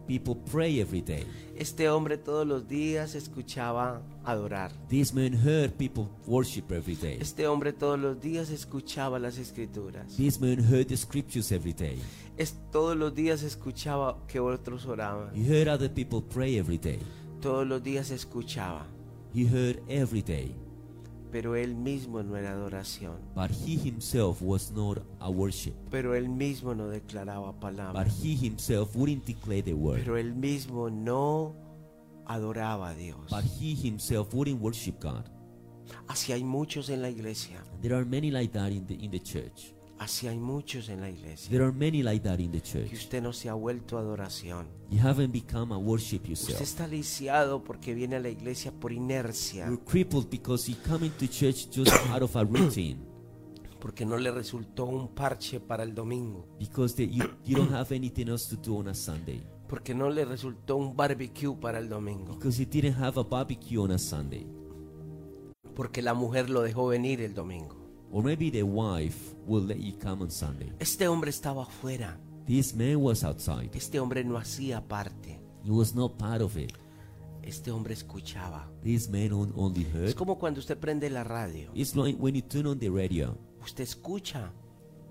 people 0.06 0.36
pray 0.50 0.80
every 0.80 1.00
day. 1.00 1.26
Este 1.56 1.88
hombre 1.88 2.18
todos 2.18 2.46
los 2.46 2.68
días 2.68 3.14
escuchaba 3.14 4.02
adorar. 4.24 4.72
This 4.88 5.12
man 5.14 5.32
heard 5.32 5.72
people 5.76 6.08
worship 6.26 6.70
every 6.70 6.96
day. 6.96 7.18
Este 7.20 7.46
hombre 7.46 7.72
todos 7.72 7.98
los 7.98 8.20
días 8.20 8.50
escuchaba 8.50 9.18
las 9.18 9.38
escrituras. 9.38 10.16
This 10.16 10.40
man 10.40 10.58
heard 10.58 10.88
the 10.88 10.96
scriptures 10.96 11.52
every 11.52 11.72
day. 11.72 11.98
Es, 12.36 12.56
todos 12.72 12.96
los 12.96 13.14
días 13.14 13.42
escuchaba 13.42 14.18
que 14.26 14.40
otros 14.40 14.86
oraban. 14.86 15.30
He 15.34 15.44
heard 15.44 15.68
other 15.68 15.92
people 15.92 16.20
pray 16.22 16.58
every 16.58 16.78
day. 16.78 16.98
Todos 17.40 17.66
los 17.66 17.82
días 17.82 18.10
escuchaba. 18.10 18.86
He 19.34 19.46
heard 19.46 19.80
every 19.88 20.22
day. 20.22 20.54
Pero 21.34 21.56
él 21.56 21.74
mismo 21.74 22.22
no 22.22 22.36
era 22.36 22.52
adoración. 22.52 23.16
But 23.34 23.50
he 23.50 23.76
himself 23.76 24.40
was 24.40 24.70
not 24.70 24.98
a 25.18 25.28
worship. 25.28 25.74
Pero 25.90 26.14
él 26.14 26.28
mismo 26.28 26.76
no 26.76 26.86
declaraba 26.86 27.50
But 27.50 27.60
palabras. 27.60 28.20
he 28.22 28.36
himself 28.36 28.94
wouldn't 28.94 29.26
declare 29.26 29.60
the 29.60 29.74
word. 29.74 29.98
Pero 30.04 30.16
él 30.16 30.36
mismo 30.36 30.90
no 30.90 31.52
adoraba 32.24 32.90
a 32.90 32.94
Dios. 32.94 33.28
But 33.28 33.42
he 33.42 33.74
himself 33.74 34.32
wouldn't 34.32 34.62
worship 34.62 35.00
God. 35.00 35.24
Así 36.06 36.30
hay 36.30 36.44
muchos 36.44 36.88
en 36.88 37.02
la 37.02 37.10
iglesia. 37.10 37.64
There 37.82 37.96
are 37.96 38.04
many 38.04 38.30
like 38.30 38.52
that 38.52 38.70
in 38.70 38.86
the 38.86 38.94
in 38.94 39.10
the 39.10 39.18
church. 39.18 39.74
Así 40.04 40.28
hay 40.28 40.38
muchos 40.38 40.90
en 40.90 41.00
la 41.00 41.08
iglesia. 41.08 41.48
There 41.50 41.64
are 41.64 41.72
many 41.72 42.02
like 42.02 42.22
that 42.28 42.38
in 42.38 42.52
the 42.52 42.60
Que 42.60 42.70
church. 42.84 42.92
usted 42.92 43.22
no 43.22 43.32
se 43.32 43.48
ha 43.48 43.54
vuelto 43.54 43.96
adoración. 43.96 44.66
You 44.90 45.00
haven't 45.00 45.32
become 45.32 45.72
a 45.74 45.78
worship 45.78 46.20
Usted 46.24 46.28
yourself. 46.28 46.60
está 46.60 46.86
lisiado 46.86 47.64
porque 47.64 47.94
viene 47.94 48.16
a 48.16 48.20
la 48.20 48.28
iglesia 48.28 48.70
por 48.70 48.92
inercia. 48.92 49.66
You're 49.66 49.82
crippled 49.82 50.28
because 50.28 50.70
you 50.70 50.76
come 50.86 51.06
into 51.06 51.26
church 51.26 51.68
just 51.74 51.90
out 52.12 52.20
of 52.22 52.36
a 52.36 52.44
routine. 52.44 52.98
Porque 53.80 54.04
no 54.04 54.18
le 54.18 54.30
resultó 54.30 54.84
un 54.84 55.08
parche 55.14 55.58
para 55.58 55.82
el 55.84 55.94
domingo. 55.94 56.46
Because 56.58 56.94
the, 56.96 57.08
you, 57.08 57.24
you 57.42 57.56
don't 57.56 57.72
have 57.72 57.90
anything 57.94 58.28
else 58.28 58.54
to 58.54 58.56
do 58.60 58.76
on 58.78 58.88
a 58.88 58.94
Sunday. 58.94 59.42
Porque 59.66 59.94
no 59.94 60.10
le 60.10 60.26
resultó 60.26 60.76
un 60.76 60.94
barbecue 60.94 61.58
para 61.58 61.78
el 61.78 61.88
domingo. 61.88 62.34
Because 62.34 62.58
you 62.62 62.66
didn't 62.70 62.98
have 63.02 63.18
a 63.18 63.22
barbecue 63.24 63.78
on 63.80 63.90
a 63.92 63.98
Sunday. 63.98 64.46
Porque 65.74 66.02
la 66.02 66.12
mujer 66.12 66.50
lo 66.50 66.60
dejó 66.60 66.88
venir 66.88 67.22
el 67.22 67.32
domingo. 67.32 67.83
Or 68.16 68.22
maybe 68.22 68.48
the 68.48 68.62
wife 68.62 69.34
will 69.44 69.66
let 69.66 69.78
you 69.80 69.92
come 69.98 70.22
on 70.22 70.30
Sunday. 70.30 70.72
Este 70.78 71.08
hombre 71.08 71.30
estaba 71.30 71.64
afuera. 71.64 72.16
This 72.46 72.72
man 72.72 72.96
was 73.02 73.24
outside. 73.24 73.70
Este 73.74 73.98
hombre 73.98 74.22
no 74.22 74.36
hacía 74.38 74.80
parte. 74.86 75.40
He 75.64 75.70
was 75.72 75.96
not 75.96 76.16
part 76.16 76.40
of 76.40 76.56
it. 76.56 76.72
Este 77.42 77.72
hombre 77.72 77.92
escuchaba. 77.94 78.70
This 78.84 79.08
man 79.10 79.32
on- 79.32 79.52
only 79.56 79.82
Es 79.82 79.92
heard. 79.94 80.14
como 80.14 80.38
cuando 80.38 80.60
usted 80.60 80.78
prende 80.78 81.10
la 81.10 81.24
radio. 81.24 81.72
It's 81.74 81.96
like 81.96 82.16
when 82.20 82.36
you 82.36 82.42
turn 82.42 82.66
on 82.68 82.78
the 82.78 82.88
radio, 82.88 83.36
Usted 83.64 83.82
escucha, 83.82 84.52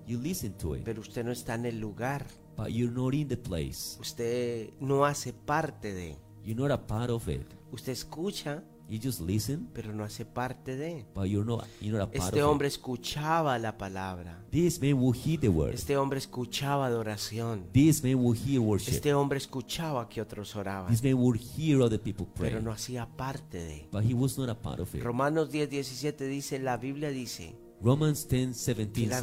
you 0.07 0.17
listen 0.17 0.53
to 0.53 0.75
it, 0.75 0.83
pero 0.85 1.01
usted 1.01 1.25
no 1.25 1.31
está 1.33 1.55
en 1.55 1.65
el 1.65 1.79
lugar. 1.81 2.25
but 2.55 2.67
you're 2.69 2.93
not 2.93 3.13
in 3.13 3.27
the 3.27 3.35
place. 3.35 3.97
Usted 3.99 4.69
no 4.79 5.03
hace 5.05 5.33
parte 5.33 5.93
de. 5.93 6.15
You're 6.45 6.55
not 6.61 6.71
a 6.71 6.77
part 6.87 7.09
of 7.09 7.27
it. 7.27 7.45
Usted 7.73 7.91
escucha, 7.91 8.63
You 8.89 8.99
just 9.01 9.21
listen, 9.21 9.67
pero 9.73 9.93
no 9.93 10.03
hace 10.03 10.25
parte 10.25 10.75
de. 10.75 11.05
but 11.15 11.25
you're 11.25 11.45
not 11.45 11.65
you're 11.81 11.97
not 11.97 12.09
a 12.09 12.11
part 12.11 12.27
Este 12.33 12.41
of 12.43 12.49
hombre 12.49 12.67
it. 12.67 12.73
escuchaba 12.73 13.57
la 13.57 13.77
palabra. 13.77 14.43
This 14.51 14.79
man 14.79 14.93
will 14.95 15.13
hear 15.17 15.39
the 15.39 15.49
word. 15.49 15.73
Este 15.73 15.95
hombre 15.97 16.19
escuchaba 16.19 16.85
adoración. 16.87 17.65
This 17.71 18.03
man 18.03 18.15
will 18.15 18.37
hear 18.37 18.59
worship. 18.59 18.93
Este 18.93 19.13
hombre 19.13 19.37
escuchaba 19.37 20.07
que 20.09 20.21
otros 20.21 20.55
oraban, 20.55 20.91
This 20.91 21.03
man 21.03 21.15
would 21.15 21.39
hear 21.39 21.81
other 21.81 21.99
people 21.99 22.25
pray, 22.35 22.49
pero 22.51 22.61
no 22.61 22.71
hacía 22.71 23.07
parte 23.07 23.57
de. 23.57 23.87
but 23.91 24.03
he 24.03 24.13
was 24.13 24.37
not 24.37 24.49
a 24.49 24.55
part 24.55 24.79
of 24.79 24.93
it. 24.93 25.01
Romanos 25.01 25.49
10, 25.49 25.69
17 25.69 26.25
dice, 26.27 26.59
la 26.59 26.77
Biblia 26.77 27.09
dice 27.09 27.55
Romans 27.81 28.27
10, 28.29 28.65
que 28.65 28.85
17 28.85 29.07
la 29.07 29.21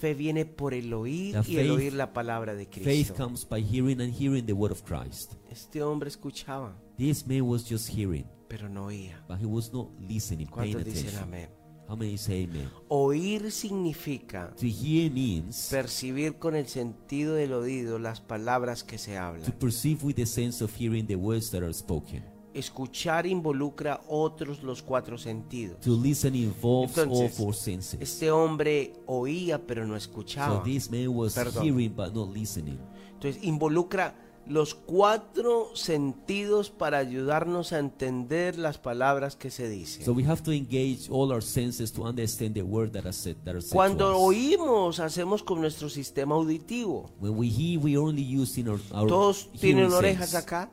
fe, 0.00 0.14
viene 0.14 0.44
por 0.44 0.74
el 0.74 0.92
oír 0.92 1.34
y 1.46 1.56
el 1.58 1.66
faith- 1.66 1.70
oír 1.70 1.92
la 1.92 2.12
palabra 2.12 2.54
de 2.54 2.64
Faith 2.66 2.82
Cristo. 2.82 3.14
comes 3.14 3.46
by 3.48 3.62
hearing 3.62 4.00
and 4.00 4.12
hearing 4.12 4.44
the 4.46 4.52
word 4.52 4.72
of 4.72 4.82
Christ. 4.82 5.34
Este 5.50 5.82
hombre 5.82 6.08
escuchaba, 6.08 6.74
This 6.96 7.26
man 7.26 7.42
was 7.42 7.64
just 7.68 7.88
hearing, 7.88 8.24
pero 8.52 8.68
no 8.68 8.84
oía. 8.86 9.18
but 9.26 9.38
he 9.40 9.46
was 9.46 9.72
not 9.72 9.88
listening, 9.98 10.46
paying 10.46 10.74
¿Cuántos 10.74 10.84
dicen 10.84 11.06
attention. 11.08 11.22
amén? 11.24 11.48
How 11.88 11.96
many 11.96 12.18
say 12.18 12.44
amen? 12.44 12.68
Oír 12.88 13.50
significa 13.50 14.52
To 14.60 14.66
hear 14.66 15.10
means 15.10 15.68
percibir 15.70 16.34
con 16.38 16.54
el 16.54 16.66
sentido 16.68 17.34
del 17.34 17.54
oído 17.54 17.98
las 17.98 18.20
palabras 18.20 18.84
que 18.84 18.98
se 18.98 19.14
to 19.14 19.20
hablan. 19.20 19.52
perceive 19.58 20.04
with 20.04 20.16
the 20.16 20.26
sense 20.26 20.62
of 20.62 20.70
hearing 20.78 21.06
the 21.06 21.16
words 21.16 21.50
that 21.50 21.62
are 21.62 21.72
spoken. 21.72 22.22
Escuchar 22.52 23.26
involucra 23.26 24.02
otros 24.08 24.62
los 24.62 24.82
cuatro 24.82 25.16
sentidos. 25.16 25.80
To 25.80 25.96
listen 25.96 26.34
involves 26.34 26.98
all 26.98 27.04
Entonces, 27.04 27.34
four 27.34 27.54
senses. 27.54 27.98
Este 28.02 28.30
hombre 28.30 28.92
oía 29.06 29.58
pero 29.66 29.86
no 29.86 29.94
So 29.94 29.96
escuchaba. 29.96 30.62
this 30.62 30.90
man 30.90 31.08
was 31.08 31.34
Perdón. 31.34 31.64
hearing 31.64 31.94
but 31.96 32.12
not 32.12 32.28
listening. 32.36 32.78
Entonces 33.14 33.42
involucra 33.42 34.14
los 34.46 34.74
cuatro 34.74 35.70
sentidos 35.74 36.70
para 36.70 36.98
ayudarnos 36.98 37.72
a 37.72 37.78
entender 37.78 38.58
las 38.58 38.76
palabras 38.78 39.36
que 39.36 39.50
se 39.50 39.68
dicen. 39.68 40.04
So 40.04 40.12
we 40.12 40.24
have 40.24 40.42
to 40.42 40.52
engage 40.52 41.08
all 41.10 41.30
our 41.32 41.42
senses 41.42 41.92
to 41.92 42.02
understand 42.04 42.54
the 42.54 42.62
word 42.62 42.90
that 42.92 43.04
are 43.04 43.12
said 43.12 43.36
that 43.44 43.54
are 43.54 43.60
said 43.60 43.70
to 43.70 43.74
Cuando 43.76 44.16
oímos, 44.18 44.98
hacemos 45.00 45.42
con 45.42 45.60
nuestro 45.60 45.88
sistema 45.88 46.34
auditivo. 46.34 47.10
When 47.20 47.36
we 47.36 47.48
hear, 47.48 47.78
we 47.80 47.96
only 47.96 48.22
use 48.22 48.58
in 48.60 48.68
our, 48.68 48.80
our 48.92 49.06
Todos 49.08 49.48
tienen 49.60 49.92
orejas 49.92 50.30
sense. 50.30 50.36
acá. 50.44 50.70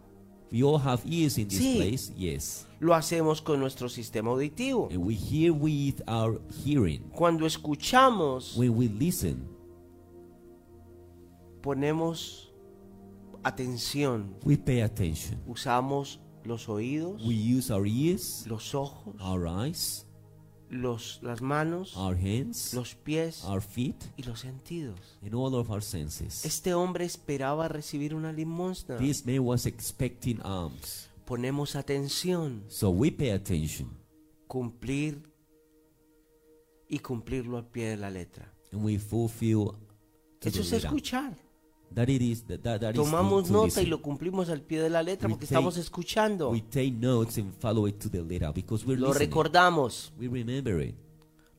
We 0.52 0.64
all 0.64 0.80
have 0.80 1.04
ears 1.06 1.38
in 1.38 1.48
this 1.48 1.60
Sí. 1.60 1.76
place, 1.78 2.12
yes. 2.18 2.66
Lo 2.80 2.96
hacemos 2.96 3.40
con 3.42 3.60
nuestro 3.60 3.88
sistema 3.88 4.32
auditivo. 4.32 4.88
And 4.92 5.06
we 5.06 5.14
hear 5.14 5.54
with 5.54 6.02
our 6.08 6.42
hearing. 6.66 7.02
Cuando 7.12 7.46
escuchamos, 7.46 8.56
When 8.58 8.76
we 8.76 8.88
listen, 8.88 9.48
ponemos 11.62 12.49
atención. 13.44 14.36
we 14.44 14.58
pay 14.58 14.82
attention. 14.82 15.40
Usamos 15.48 16.20
los 16.44 16.70
oídos, 16.70 17.22
We 17.26 17.36
use 17.36 17.72
our 17.74 17.86
ears, 17.88 18.46
los 18.48 18.74
ojos, 18.74 19.16
our 19.22 19.46
eyes, 19.48 20.06
los, 20.70 21.20
las 21.22 21.42
manos, 21.42 21.96
our 21.98 22.16
hands, 22.16 22.74
los 22.74 22.96
pies 22.96 23.44
our 23.44 23.62
feet, 23.62 23.96
y 24.18 24.24
los 24.24 24.40
sentidos. 24.40 25.00
and 25.22 25.34
all 25.34 25.54
of 25.56 25.70
our 25.72 25.82
senses. 25.84 26.46
Este 26.46 26.74
hombre 26.74 27.06
esperaba 27.06 27.68
recibir 27.68 28.14
una 28.16 28.32
limosna. 28.32 28.98
This 28.98 29.26
man 29.26 29.40
was 29.40 29.66
expecting 29.66 30.40
alms. 30.44 31.10
Ponemos 31.26 31.76
atención, 31.76 32.64
So 32.70 32.90
we 32.90 33.12
pay 33.12 33.30
attention 33.32 33.90
cumplir 34.48 35.22
y 36.88 37.00
cumplirlo 37.00 37.58
al 37.58 37.68
pie 37.68 37.90
de 37.90 37.98
la 37.98 38.10
letra. 38.10 38.52
and 38.72 38.84
we 38.84 38.98
fulfill 38.98 39.74
to 40.40 40.50
Eso 40.50 40.62
es 40.62 40.72
letter. 40.72 40.86
escuchar. 40.88 41.38
That 41.94 42.08
it 42.10 42.22
is 42.22 42.44
that, 42.48 42.62
to- 42.80 42.94
Tomamos 42.94 43.48
to 43.48 43.54
nota 43.54 43.82
y 43.82 43.88
lo 43.88 44.02
cumplimos 44.02 44.50
al 44.50 44.62
pie 44.62 44.82
de 44.82 44.90
la 44.90 45.02
letra 45.02 45.28
We 45.28 45.34
porque 45.34 45.46
take- 45.48 45.56
estamos 45.56 45.78
escuchando. 45.78 46.50
We 46.52 46.62
take 46.62 46.92
notes 46.92 47.38
and 47.40 47.54
follow 47.60 47.88
it 47.88 47.98
to 48.00 48.10
the 48.10 48.22
letter 48.22 48.52
because 48.54 48.86
we're 48.86 49.00
Lo 49.00 49.08
listening. 49.08 49.28
recordamos 49.30 50.14
We 50.20 50.28
remember 50.28 50.82
it 50.82 50.96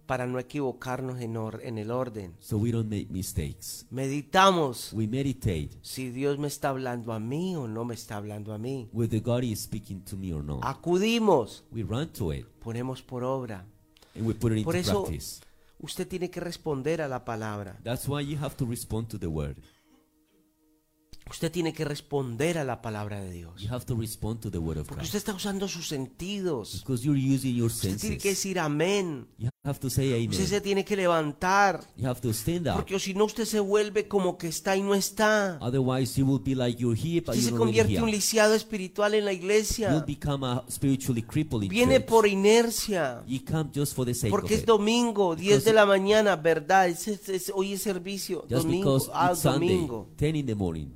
para 0.06 0.26
no 0.26 0.38
equivocarnos 0.40 1.20
en, 1.20 1.36
or- 1.36 1.60
en 1.62 1.78
el 1.78 1.90
orden. 1.90 2.34
so 2.40 2.56
we 2.58 2.70
don't 2.72 2.88
make 2.90 3.06
mistakes. 3.10 3.86
Meditamos 3.90 4.92
We 4.92 5.06
meditate 5.06 5.70
si 5.82 6.10
Dios 6.10 6.38
me 6.38 6.48
está 6.48 6.68
hablando 6.70 7.12
a 7.12 7.18
mí 7.20 7.54
o 7.56 7.66
no 7.68 7.84
me 7.84 7.94
está 7.94 8.16
hablando 8.16 8.52
a 8.52 8.58
mí. 8.58 8.88
whether 8.92 9.20
God 9.20 9.42
is 9.42 9.60
speaking 9.60 10.00
to 10.02 10.16
me 10.16 10.32
or 10.32 10.42
not. 10.44 10.60
Acudimos, 10.64 11.64
We 11.72 11.82
run 11.82 12.08
to 12.14 12.32
it 12.32 12.46
ponemos 12.62 13.02
por 13.02 13.24
obra. 13.24 13.64
and 14.14 14.26
we 14.26 14.34
put 14.34 14.52
it 14.52 14.64
Por 14.64 14.74
into 14.76 14.90
eso 14.90 15.04
practice. 15.04 15.40
usted 15.80 16.06
tiene 16.08 16.28
que 16.30 16.40
responder 16.40 17.00
a 17.02 17.08
la 17.08 17.24
palabra. 17.24 17.78
That's 17.84 18.08
why 18.08 18.22
you 18.24 18.36
have 18.38 18.56
to 18.56 18.66
respond 18.66 19.08
to 19.08 19.18
the 19.18 19.26
word. 19.28 19.56
Usted 21.30 21.52
tiene 21.52 21.72
que 21.72 21.84
responder 21.84 22.58
a 22.58 22.64
la 22.64 22.82
palabra 22.82 23.20
de 23.20 23.30
Dios. 23.30 23.62
You 23.62 23.68
have 23.72 23.84
to 23.86 23.94
respond 23.94 24.40
to 24.40 24.50
the 24.50 24.58
word 24.58 24.78
of 24.78 24.88
Porque 24.88 25.04
usted 25.04 25.18
está 25.18 25.32
usando 25.32 25.68
sus 25.68 25.86
sentidos. 25.88 26.80
because 26.84 27.04
you're 27.04 27.16
using 27.18 27.54
your 27.54 27.66
Usted 27.70 27.96
tiene 27.98 28.16
que 28.16 28.22
senses. 28.22 28.22
decir 28.44 28.58
amén. 28.58 29.28
You 29.38 29.48
have 29.64 29.78
to 29.78 29.88
say 29.88 30.26
Usted 30.26 30.44
se 30.46 30.56
amen. 30.56 30.62
tiene 30.62 30.84
que 30.84 30.96
levantar. 30.96 31.84
You 31.96 32.08
have 32.08 32.20
to 32.20 32.30
stand 32.30 32.66
up. 32.66 32.74
Porque 32.74 32.98
si 32.98 33.14
no 33.14 33.26
usted 33.26 33.44
se 33.44 33.60
vuelve 33.60 34.08
como 34.08 34.36
que 34.38 34.48
está 34.48 34.76
y 34.76 34.82
no 34.82 34.94
está. 34.94 35.56
Otherwise, 35.60 36.18
you 36.20 36.26
will 36.26 36.42
be 36.42 36.54
like 36.56 36.80
you're 36.80 36.98
here, 36.98 37.20
but 37.20 37.36
Usted 37.36 37.42
se 37.44 37.50
you're 37.50 37.64
really 37.64 37.78
convierte 37.78 37.96
en 37.96 38.02
un 38.02 38.10
lisiado 38.10 38.54
espiritual 38.54 39.14
en 39.14 39.24
la 39.24 39.32
You'll 39.32 39.40
iglesia. 39.44 40.04
become 40.06 40.44
a 40.44 40.64
spiritually 40.68 41.22
crippled 41.22 41.62
in 41.62 41.68
Viene 41.70 41.96
church. 41.98 42.06
por 42.08 42.26
inercia. 42.26 43.22
You 43.26 43.40
come 43.44 43.70
just 43.72 43.94
for 43.94 44.04
the 44.04 44.14
sake 44.14 44.30
Porque 44.30 44.54
of 44.54 44.58
es 44.58 44.60
it. 44.62 44.66
domingo, 44.66 45.36
10 45.36 45.64
de 45.64 45.72
la 45.72 45.86
mañana, 45.86 46.34
¿verdad? 46.36 46.88
Es- 46.88 47.06
es- 47.08 47.28
es- 47.28 47.52
hoy 47.54 47.74
es 47.74 47.82
servicio. 47.82 48.40
Just 48.50 48.64
Domingo, 48.64 48.94
because 48.94 49.10
ah, 49.14 49.30
it's 49.32 49.40
Sunday, 49.42 49.68
domingo. 49.68 50.08
10 50.16 50.34
in 50.36 50.46
the 50.46 50.54
morning. 50.54 50.88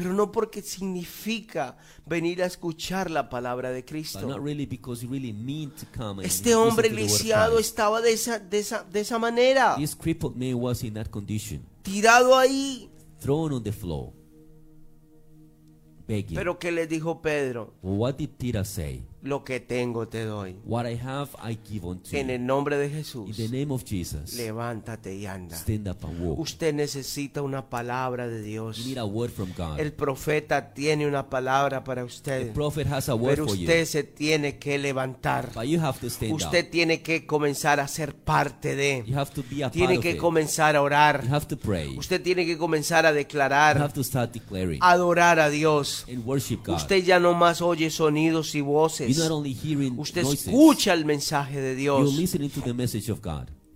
Pero 0.00 0.14
no 0.14 0.32
porque 0.32 0.62
significa 0.62 1.76
venir 2.06 2.42
a 2.42 2.46
escuchar 2.46 3.10
la 3.10 3.28
palabra 3.28 3.70
de 3.70 3.82
But 3.82 3.84
not 3.84 3.90
Cristo. 3.90 4.38
really 4.38 4.66
really 5.06 5.32
mean 5.32 5.70
to 5.72 5.84
come 5.94 6.22
and 6.22 6.24
Este 6.24 6.54
hombre 6.54 6.88
lisiado 6.88 7.58
estaba 7.58 8.00
de 8.00 8.12
esa, 8.14 8.38
de, 8.38 8.58
esa, 8.60 8.82
de 8.84 9.00
esa 9.00 9.18
manera, 9.18 9.74
This 9.76 9.94
crippled 9.94 10.36
man 10.36 10.54
was 10.54 10.82
in 10.82 10.94
that 10.94 11.08
condition, 11.10 11.62
tirado 11.82 12.36
ahí. 12.38 12.88
thrown 13.20 13.52
on 13.52 13.62
the 13.62 13.72
floor, 13.72 14.12
begging. 16.06 16.34
Pero 16.36 16.58
¿qué 16.58 16.72
le 16.72 16.86
dijo 16.86 17.20
Pedro? 17.20 17.74
What 17.82 18.14
did 18.16 18.30
Peter 18.38 18.64
say? 18.64 19.02
Lo 19.22 19.44
que 19.44 19.60
tengo 19.60 20.08
te 20.08 20.24
doy. 20.24 20.56
What 20.64 20.86
I 20.86 20.98
have, 20.98 21.28
I 21.46 21.58
give 21.68 21.86
unto 21.86 22.16
En 22.16 22.28
you. 22.28 22.34
el 22.34 22.46
nombre 22.46 22.78
de 22.78 22.86
In 22.86 22.92
Jesús, 22.92 23.36
the 23.36 23.48
name 23.50 23.70
of 23.72 23.84
Jesus, 23.84 24.32
levántate 24.34 25.14
y 25.14 25.26
anda. 25.26 25.56
stand 25.56 25.88
up 25.88 26.02
and 26.04 26.20
walk. 26.20 26.38
Usted 26.38 26.72
necesita 26.72 27.42
una 27.42 27.68
palabra 27.68 28.26
de 28.28 28.38
You 28.38 28.44
Dios. 28.72 28.86
need 28.86 28.96
a 28.96 29.04
word 29.04 29.30
from 29.30 29.52
God. 29.56 29.78
El 29.78 29.92
profeta 29.92 30.72
tiene 30.72 31.06
una 31.06 31.28
palabra 31.28 31.84
para 31.84 32.00
The 32.00 32.06
usted. 32.06 32.52
prophet 32.54 32.86
has 32.86 33.10
a 33.10 33.14
word 33.14 33.32
Pero 33.34 33.46
for 33.48 33.56
you, 33.56 33.64
usted 33.64 33.84
se 33.84 34.04
tiene 34.04 34.58
que 34.58 34.78
levantar. 34.78 35.50
but 35.54 35.64
you 35.64 35.78
have 35.80 35.98
to 36.00 36.08
stand 36.08 36.32
Usted 36.32 36.64
up. 36.64 36.70
tiene 36.70 37.02
que 37.02 37.26
comenzar 37.26 37.78
a 37.78 37.88
ser 37.88 38.14
parte 38.14 38.70
You 38.70 38.76
de. 39.12 39.14
have 39.18 39.32
to 39.34 39.42
be 39.42 39.56
a 39.62 39.66
part 39.66 39.72
Tiene 39.74 39.96
of 39.98 40.02
que 40.02 40.12
it. 40.12 40.16
comenzar 40.18 40.76
a 40.76 40.78
You 40.78 40.84
orar. 40.84 41.26
have 41.28 41.46
to 41.46 41.58
pray. 41.58 41.92
You 41.92 41.98
Usted 41.98 42.22
tiene 42.22 42.46
que 42.46 42.56
comenzar 42.56 43.04
a 43.04 43.12
declarar, 43.12 43.76
have 43.76 43.92
to 43.92 44.02
start 44.02 44.32
declaring 44.32 44.78
adorar 44.82 45.38
a 45.40 45.50
Dios. 45.50 46.06
and 46.08 46.24
worship 46.24 46.64
God. 46.64 46.76
Usted 46.76 47.04
ya 47.04 47.20
no 47.20 47.34
más 47.34 47.60
oye 47.60 47.90
sonidos 47.90 48.54
y 48.54 48.62
voces. 48.62 49.09
Not 49.18 49.30
only 49.30 49.54
hearing 49.54 49.98
Usted 49.98 50.24
escucha 50.24 50.92
el 50.92 51.04
mensaje 51.04 51.60
de 51.60 51.74
Dios. 51.74 52.10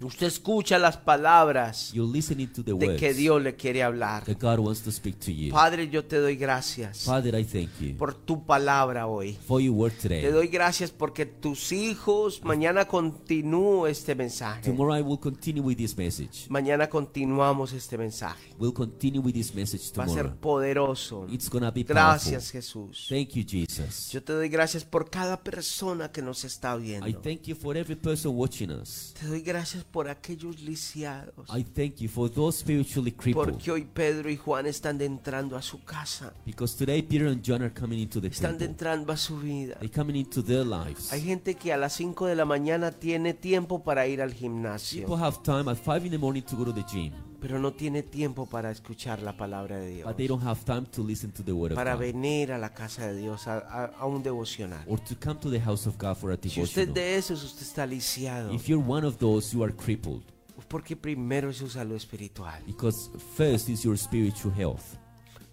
Usted 0.04 0.26
escucha 0.26 0.78
las 0.78 0.96
palabras 0.96 1.92
You're 1.92 2.10
listening 2.12 2.48
to 2.48 2.62
the 2.62 2.72
de 2.72 2.86
words 2.86 3.00
que 3.00 3.14
Dios 3.14 3.42
le 3.42 3.54
quiere 3.56 3.82
hablar. 3.82 4.24
that 4.24 4.38
God 4.40 4.58
wants 4.64 4.82
to 4.82 4.92
speak 4.92 5.18
to 5.20 5.30
you. 5.30 5.52
Padre, 5.52 5.88
yo 5.88 6.04
te 6.04 6.16
doy 6.18 6.36
gracias 6.36 7.04
Father, 7.04 7.34
I 7.34 7.44
thank 7.44 7.70
you 7.80 7.96
por 7.96 8.14
tu 8.14 8.44
palabra 8.44 9.06
hoy. 9.06 9.32
for 9.46 9.60
your 9.60 9.74
word 9.74 9.92
Te 9.94 10.08
today. 10.08 10.30
doy 10.30 10.48
gracias 10.48 10.90
porque 10.90 11.26
tus 11.26 11.72
hijos, 11.72 12.42
mañana 12.44 12.86
continúo 12.86 13.86
este 13.86 14.14
mensaje. 14.14 14.62
Tomorrow 14.62 14.96
I 14.98 15.02
will 15.02 15.18
continue 15.18 15.62
with 15.62 15.76
this 15.76 15.96
message. 15.96 16.46
Mañana 16.48 16.88
continuamos 16.88 17.72
este 17.72 17.96
mensaje. 17.98 18.54
We'll 18.58 18.72
continue 18.74 19.20
with 19.20 19.32
this 19.34 19.54
message 19.54 19.92
Va 19.98 20.04
a 20.04 20.08
ser 20.08 20.16
tomorrow. 20.24 20.40
poderoso. 20.40 21.26
It's 21.30 21.48
gonna 21.48 21.70
be 21.70 21.82
Gracias 21.84 22.50
powerful. 22.52 22.90
Jesús. 22.90 23.06
Thank 23.08 23.30
you, 23.34 23.44
Jesus. 23.46 24.10
Yo 24.12 24.22
te 24.22 24.32
doy 24.32 24.48
gracias 24.48 24.84
por 24.84 25.08
cada 25.10 25.42
persona 25.42 26.10
que 26.12 26.22
nos 26.22 26.44
está 26.44 26.76
I 26.76 26.80
viendo. 26.82 27.20
thank 27.20 27.42
you 27.46 27.54
for 27.56 27.76
every 27.76 27.96
person 27.96 28.32
watching 28.34 28.70
us. 28.70 29.14
Te 29.18 29.26
doy 29.26 29.40
gracias 29.40 29.84
por 29.94 30.08
aquellos 30.08 30.60
lisiados. 30.60 31.48
I 31.56 31.62
thank 31.62 31.98
you 32.00 32.08
for 32.08 32.28
those 32.28 32.58
spiritually 32.58 33.12
crippled. 33.12 33.52
Porque 33.52 33.70
hoy 33.70 33.84
Pedro 33.94 34.28
y 34.28 34.36
Juan 34.36 34.66
están 34.66 35.00
entrando 35.00 35.56
a 35.56 35.62
su 35.62 35.84
casa. 35.84 36.34
Because 36.44 36.76
today 36.76 37.00
Peter 37.00 37.28
and 37.28 37.42
John 37.46 37.62
are 37.62 37.72
coming 37.72 38.00
into 38.00 38.20
the 38.20 38.26
Están 38.26 38.58
temple. 38.58 38.66
entrando 38.66 39.12
a 39.12 39.16
su 39.16 39.38
vida. 39.38 39.76
They're 39.78 39.88
coming 39.94 40.16
into 40.16 40.42
their 40.42 40.66
lives. 40.66 41.12
Hay 41.12 41.22
gente 41.22 41.54
que 41.54 41.72
a 41.72 41.76
las 41.76 41.92
5 41.92 42.26
de 42.26 42.34
la 42.34 42.44
mañana 42.44 42.90
tiene 42.90 43.34
tiempo 43.34 43.84
para 43.84 44.08
ir 44.08 44.20
al 44.20 44.30
People 44.30 44.48
gimnasio, 44.48 45.16
have 45.16 45.38
time 45.44 45.70
at 45.70 45.78
5 45.78 46.06
in 46.06 46.10
the 46.10 46.18
morning 46.18 46.42
to 46.42 46.56
go 46.56 46.64
to 46.64 46.72
the 46.74 46.82
gym, 46.92 47.12
pero 47.46 47.58
no 47.58 47.74
tiene 47.74 48.02
tiempo 48.02 48.46
para 48.46 48.70
escuchar 48.70 49.20
la 49.20 49.36
palabra 49.36 49.76
de 49.78 49.88
Dios. 49.90 50.06
but 50.08 50.16
they 50.16 50.26
don't 50.26 50.42
have 50.42 50.64
time 50.64 50.86
to 50.86 51.04
listen 51.04 51.30
to 51.30 51.42
the 51.42 51.52
word 51.52 51.72
of 51.72 51.76
Para 51.76 51.92
God 51.92 52.00
venir 52.00 52.52
a 52.52 52.58
la 52.58 52.72
casa 52.72 53.06
de 53.08 53.16
Dios 53.20 53.46
a, 53.46 53.58
a- 53.58 53.92
a 53.98 54.06
un 54.06 54.22
devocional. 54.22 54.82
or 54.88 54.98
to 55.00 55.14
come 55.22 55.38
to 55.38 55.50
the 55.50 55.60
house 55.60 55.86
of 55.86 55.96
God 55.98 56.16
for 56.16 56.32
a 56.32 56.38
Si 56.40 56.48
usted 56.62 56.86
devotional. 56.88 56.94
de 56.94 57.16
esos, 57.16 57.44
usted 57.44 57.62
está 57.66 57.86
lisiado. 57.86 58.50
If 58.54 58.66
you're 58.66 58.82
one 58.82 59.06
of 59.06 59.18
those, 59.18 59.54
you 59.54 59.62
are 59.62 59.74
crippled 59.74 60.22
Porque 60.68 60.96
primero 60.96 61.50
es 61.50 61.58
su 61.58 61.68
salud 61.68 61.96
espiritual. 61.96 62.62
because 62.66 63.10
first 63.36 63.68
is 63.68 63.82
your 63.82 63.98
spiritual 63.98 64.54
health. 64.54 64.96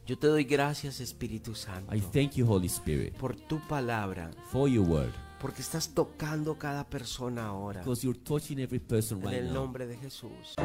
Yo 0.07 0.17
te 0.17 0.27
doy 0.27 0.45
gracias, 0.45 0.99
Espíritu 1.01 1.53
Santo, 1.55 1.93
I 1.93 1.99
thank 1.99 2.31
you, 2.35 2.45
Holy 2.47 2.67
Spirit, 2.67 3.13
por 3.17 3.35
tu 3.35 3.59
palabra, 3.67 4.31
for 4.51 4.69
your 4.69 4.87
word 4.87 5.11
porque 5.41 5.61
estás 5.63 5.89
tocando 5.89 6.57
cada 6.59 6.87
persona 6.87 7.47
ahora. 7.47 7.79
because 7.81 8.03
you're 8.05 8.19
touching 8.19 8.59
every 8.59 8.79
person 8.79 9.17
En 9.19 9.23
right 9.25 9.37
el 9.39 9.45
now. 9.45 9.53
nombre 9.55 9.87
de 9.87 9.97
Jesús. 9.97 10.55